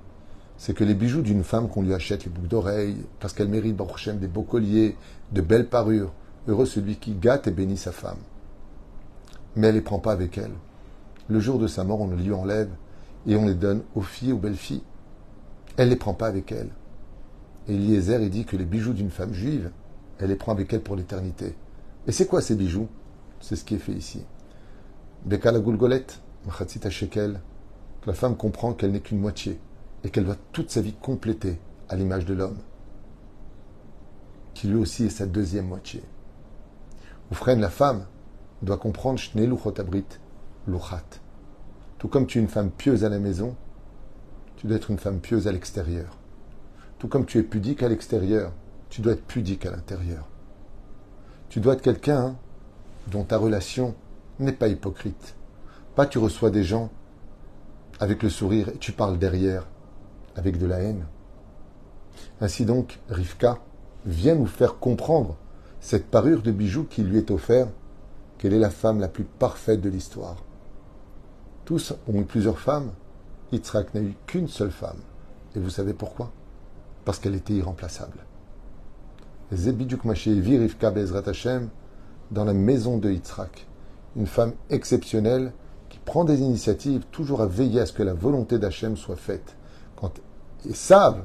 c'est 0.57 0.73
que 0.73 0.83
les 0.83 0.95
bijoux 0.95 1.21
d'une 1.21 1.43
femme 1.43 1.69
qu'on 1.69 1.83
lui 1.83 1.93
achète, 1.93 2.25
les 2.25 2.31
boucles 2.31 2.47
d'oreilles, 2.47 2.97
parce 3.19 3.33
qu'elle 3.33 3.47
mérite 3.47 3.75
Baruch 3.75 4.09
des 4.09 4.27
beaux 4.27 4.43
colliers, 4.43 4.97
de 5.31 5.41
belles 5.41 5.69
parures, 5.69 6.11
heureux 6.47 6.65
celui 6.65 6.95
qui 6.95 7.13
gâte 7.13 7.47
et 7.47 7.51
bénit 7.51 7.77
sa 7.77 7.91
femme. 7.91 8.17
Mais 9.55 9.67
elle 9.67 9.75
ne 9.75 9.79
les 9.79 9.83
prend 9.83 9.99
pas 9.99 10.11
avec 10.11 10.37
elle. 10.37 10.51
Le 11.27 11.39
jour 11.39 11.59
de 11.59 11.67
sa 11.67 11.83
mort, 11.83 12.01
on 12.01 12.07
le 12.07 12.15
lui 12.15 12.33
enlève 12.33 12.69
et 13.27 13.35
on 13.35 13.45
les 13.45 13.53
donne 13.53 13.83
aux 13.93 14.01
filles, 14.01 14.31
aux 14.31 14.37
belles 14.37 14.55
filles. 14.55 14.83
Elle 15.77 15.89
ne 15.89 15.91
les 15.91 15.99
prend 15.99 16.15
pas 16.15 16.27
avec 16.27 16.51
elle. 16.51 16.69
Et 17.67 17.75
Eliezer, 17.75 18.21
il 18.21 18.31
dit 18.31 18.45
que 18.45 18.57
les 18.57 18.65
bijoux 18.65 18.93
d'une 18.93 19.11
femme 19.11 19.33
juive, 19.33 19.69
elle 20.17 20.29
les 20.29 20.35
prend 20.35 20.53
avec 20.53 20.73
elle 20.73 20.81
pour 20.81 20.95
l'éternité. 20.95 21.55
Et 22.07 22.11
c'est 22.11 22.25
quoi 22.25 22.41
ces 22.41 22.55
bijoux? 22.55 22.87
C'est 23.39 23.55
ce 23.55 23.63
qui 23.63 23.75
est 23.75 23.79
fait 23.79 23.93
ici. 23.93 24.23
Bekala 25.25 25.59
Gulgolette, 25.59 26.21
Machatzita 26.45 26.89
Shekel, 26.89 27.41
la 28.05 28.13
femme 28.13 28.37
comprend 28.37 28.73
qu'elle 28.73 28.91
n'est 28.91 29.01
qu'une 29.01 29.19
moitié 29.19 29.59
et 30.03 30.09
qu'elle 30.09 30.23
doit 30.23 30.37
toute 30.53 30.71
sa 30.71 30.81
vie 30.81 30.93
compléter 30.93 31.59
à 31.89 31.97
l'image 31.97 32.25
de 32.25 32.33
l'homme, 32.33 32.57
qui 34.53 34.67
lui 34.67 34.77
aussi 34.77 35.05
est 35.05 35.09
sa 35.09 35.25
deuxième 35.25 35.67
moitié. 35.67 36.01
Ou 37.31 37.35
freine 37.35 37.59
la 37.59 37.69
femme 37.69 38.05
doit 38.61 38.77
comprendre 38.77 39.19
Shne 39.19 39.45
Luchotabrit, 39.45 40.05
Luchat. 40.67 41.03
Tout 41.97 42.07
comme 42.07 42.25
tu 42.25 42.37
es 42.37 42.41
une 42.41 42.47
femme 42.47 42.71
pieuse 42.71 43.03
à 43.03 43.09
la 43.09 43.19
maison, 43.19 43.55
tu 44.55 44.67
dois 44.67 44.77
être 44.77 44.89
une 44.89 44.99
femme 44.99 45.19
pieuse 45.19 45.47
à 45.47 45.51
l'extérieur. 45.51 46.17
Tout 46.97 47.09
comme 47.09 47.25
tu 47.25 47.39
es 47.39 47.43
pudique 47.43 47.83
à 47.83 47.89
l'extérieur, 47.89 48.53
tu 48.89 49.01
dois 49.01 49.13
être 49.13 49.25
pudique 49.25 49.65
à 49.65 49.71
l'intérieur. 49.71 50.27
Tu 51.49 51.59
dois 51.59 51.73
être 51.73 51.81
quelqu'un 51.81 52.35
dont 53.07 53.23
ta 53.23 53.37
relation 53.37 53.95
n'est 54.39 54.53
pas 54.53 54.67
hypocrite. 54.67 55.35
Pas 55.95 56.05
tu 56.05 56.17
reçois 56.17 56.49
des 56.49 56.63
gens 56.63 56.89
avec 57.99 58.23
le 58.23 58.29
sourire 58.29 58.69
et 58.69 58.77
tu 58.77 58.91
parles 58.91 59.17
derrière 59.17 59.67
avec 60.35 60.57
de 60.57 60.65
la 60.65 60.79
haine. 60.79 61.05
Ainsi 62.41 62.65
donc, 62.65 62.99
Rivka 63.09 63.59
vient 64.05 64.35
nous 64.35 64.45
faire 64.45 64.79
comprendre 64.79 65.35
cette 65.81 66.07
parure 66.07 66.41
de 66.41 66.51
bijoux 66.51 66.85
qui 66.85 67.03
lui 67.03 67.17
est 67.17 67.31
offerte, 67.31 67.71
qu'elle 68.37 68.53
est 68.53 68.59
la 68.59 68.69
femme 68.69 68.99
la 68.99 69.07
plus 69.07 69.25
parfaite 69.25 69.81
de 69.81 69.89
l'histoire. 69.89 70.37
Tous 71.65 71.93
ont 72.07 72.19
eu 72.19 72.25
plusieurs 72.25 72.59
femmes. 72.59 72.91
Yitzhak 73.51 73.93
n'a 73.93 74.01
eu 74.01 74.15
qu'une 74.25 74.47
seule 74.47 74.71
femme. 74.71 74.99
Et 75.55 75.59
vous 75.59 75.69
savez 75.69 75.93
pourquoi? 75.93 76.31
Parce 77.05 77.19
qu'elle 77.19 77.35
était 77.35 77.53
irremplaçable. 77.53 78.19
Zebidjuk 79.51 80.05
Mashevi 80.05 80.57
Rivka 80.57 80.91
Bezrat 80.91 81.27
Hashem 81.27 81.69
dans 82.31 82.45
la 82.45 82.53
maison 82.53 82.97
de 82.97 83.09
Yitzhak. 83.09 83.67
Une 84.15 84.27
femme 84.27 84.53
exceptionnelle 84.69 85.53
qui 85.89 85.99
prend 85.99 86.23
des 86.23 86.41
initiatives 86.41 87.05
toujours 87.11 87.41
à 87.41 87.47
veiller 87.47 87.81
à 87.81 87.85
ce 87.85 87.93
que 87.93 88.03
la 88.03 88.13
volonté 88.13 88.59
d'Hachem 88.59 88.97
soit 88.97 89.15
faite. 89.15 89.55
Quand 89.95 90.11
savent 90.73 91.23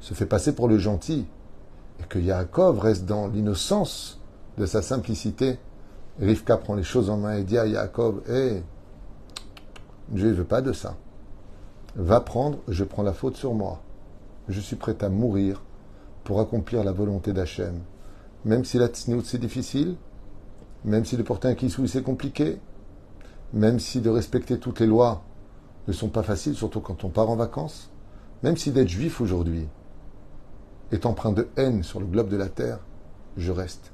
se 0.00 0.14
fait 0.14 0.26
passer 0.26 0.54
pour 0.54 0.68
le 0.68 0.78
gentil 0.78 1.26
et 2.00 2.04
que 2.04 2.18
Yaakov 2.18 2.78
reste 2.78 3.04
dans 3.04 3.28
l'innocence 3.28 4.20
de 4.58 4.66
sa 4.66 4.82
simplicité, 4.82 5.58
Rivka 6.20 6.56
prend 6.56 6.74
les 6.74 6.82
choses 6.82 7.10
en 7.10 7.18
main 7.18 7.36
et 7.36 7.44
dit 7.44 7.58
à 7.58 7.66
Yaakov 7.66 8.22
Hé, 8.28 8.62
Dieu 10.08 10.28
ne 10.28 10.34
veut 10.34 10.44
pas 10.44 10.62
de 10.62 10.72
ça. 10.72 10.96
Va 11.96 12.20
prendre, 12.20 12.58
je 12.68 12.84
prends 12.84 13.02
la 13.02 13.12
faute 13.12 13.36
sur 13.36 13.54
moi. 13.54 13.80
Je 14.48 14.60
suis 14.60 14.76
prêt 14.76 14.96
à 15.02 15.08
mourir 15.08 15.62
pour 16.24 16.40
accomplir 16.40 16.84
la 16.84 16.92
volonté 16.92 17.32
d'Hachem. 17.32 17.80
Même 18.44 18.64
si 18.64 18.78
la 18.78 18.88
tsniout 18.88 19.22
c'est 19.24 19.38
difficile, 19.38 19.96
même 20.84 21.04
si 21.04 21.16
de 21.16 21.22
porter 21.22 21.48
un 21.48 21.54
kissou 21.54 21.86
c'est 21.86 22.02
compliqué, 22.02 22.58
même 23.52 23.78
si 23.78 24.00
de 24.00 24.10
respecter 24.10 24.58
toutes 24.58 24.80
les 24.80 24.86
lois 24.86 25.22
ne 25.88 25.92
sont 25.92 26.08
pas 26.08 26.22
faciles, 26.22 26.54
surtout 26.54 26.80
quand 26.80 27.04
on 27.04 27.08
part 27.08 27.30
en 27.30 27.36
vacances, 27.36 27.90
même 28.42 28.56
si 28.56 28.70
d'être 28.70 28.88
juif 28.88 29.20
aujourd'hui 29.20 29.66
est 30.92 31.06
empreint 31.06 31.32
de 31.32 31.48
haine 31.56 31.82
sur 31.82 32.00
le 32.00 32.06
globe 32.06 32.28
de 32.28 32.36
la 32.36 32.48
terre, 32.48 32.78
je 33.36 33.52
reste 33.52 33.92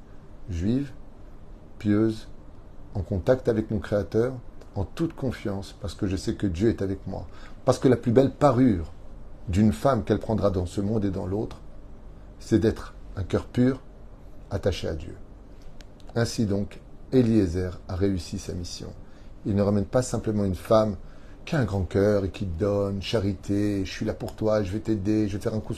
juive, 0.48 0.92
pieuse, 1.78 2.28
en 2.94 3.02
contact 3.02 3.48
avec 3.48 3.70
mon 3.70 3.78
Créateur, 3.78 4.34
en 4.74 4.84
toute 4.84 5.14
confiance, 5.14 5.74
parce 5.80 5.94
que 5.94 6.06
je 6.06 6.16
sais 6.16 6.34
que 6.34 6.46
Dieu 6.46 6.68
est 6.68 6.82
avec 6.82 7.06
moi. 7.06 7.26
Parce 7.64 7.78
que 7.78 7.88
la 7.88 7.96
plus 7.96 8.12
belle 8.12 8.30
parure 8.30 8.92
d'une 9.48 9.72
femme 9.72 10.04
qu'elle 10.04 10.18
prendra 10.18 10.50
dans 10.50 10.66
ce 10.66 10.80
monde 10.80 11.04
et 11.04 11.10
dans 11.10 11.26
l'autre, 11.26 11.60
c'est 12.38 12.58
d'être 12.58 12.94
un 13.16 13.24
cœur 13.24 13.46
pur, 13.46 13.80
attaché 14.50 14.88
à 14.88 14.94
Dieu. 14.94 15.16
Ainsi 16.16 16.46
donc, 16.46 16.80
Eliezer 17.12 17.78
a 17.86 17.94
réussi 17.94 18.40
sa 18.40 18.52
mission. 18.52 18.92
Il 19.44 19.54
ne 19.54 19.62
ramène 19.62 19.84
pas 19.84 20.02
simplement 20.02 20.44
une 20.44 20.56
femme 20.56 20.96
qui 21.44 21.54
a 21.54 21.60
un 21.60 21.64
grand 21.64 21.84
cœur 21.84 22.24
et 22.24 22.30
qui 22.30 22.46
donne, 22.46 23.00
charité, 23.00 23.84
je 23.84 23.90
suis 23.90 24.04
là 24.04 24.14
pour 24.14 24.34
toi, 24.34 24.64
je 24.64 24.72
vais 24.72 24.80
t'aider, 24.80 25.28
je 25.28 25.36
vais 25.36 25.42
faire 25.42 25.54
un 25.54 25.60
coup. 25.60 25.76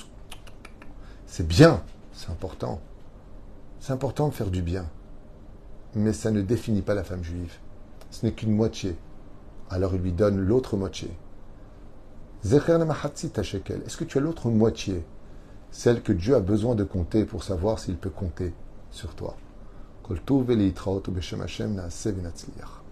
C'est 1.27 1.47
bien, 1.47 1.83
c'est 2.15 2.31
important. 2.31 2.81
C'est 3.81 3.93
important 3.93 4.29
de 4.29 4.35
faire 4.35 4.51
du 4.51 4.63
bien. 4.63 4.87
Mais 5.95 6.15
ça 6.15 6.31
ne 6.31 6.41
définit 6.41 6.81
pas 6.81 6.95
la 6.95 7.05
femme 7.05 7.23
juive 7.23 7.59
ce 8.11 8.27
n'est 8.27 8.33
qu'une 8.33 8.55
moitié. 8.55 8.97
Alors 9.71 9.95
il 9.95 10.01
lui 10.01 10.13
donne 10.13 10.39
l'autre 10.39 10.77
moitié. 10.77 11.11
Est-ce 12.45 13.97
que 13.97 14.05
tu 14.05 14.19
as 14.19 14.21
l'autre 14.21 14.49
moitié? 14.49 15.05
Celle 15.71 16.03
que 16.03 16.13
Dieu 16.13 16.35
a 16.35 16.41
besoin 16.41 16.75
de 16.75 16.85
compter 16.85 17.25
pour 17.25 17.43
savoir 17.43 17.79
s'il 17.79 17.97
peut 17.97 18.11
compter 18.11 18.55
sur 18.91 19.15
toi. 19.15 19.37
Le 20.11 20.17
tourvel 20.17 20.63
est 20.63 20.75
trop 20.75 21.01
tôt, 21.01 21.13
mais 21.15 21.21
je 21.21 21.37
ne 21.37 21.47
sais 21.47 22.13
pas 22.13 22.88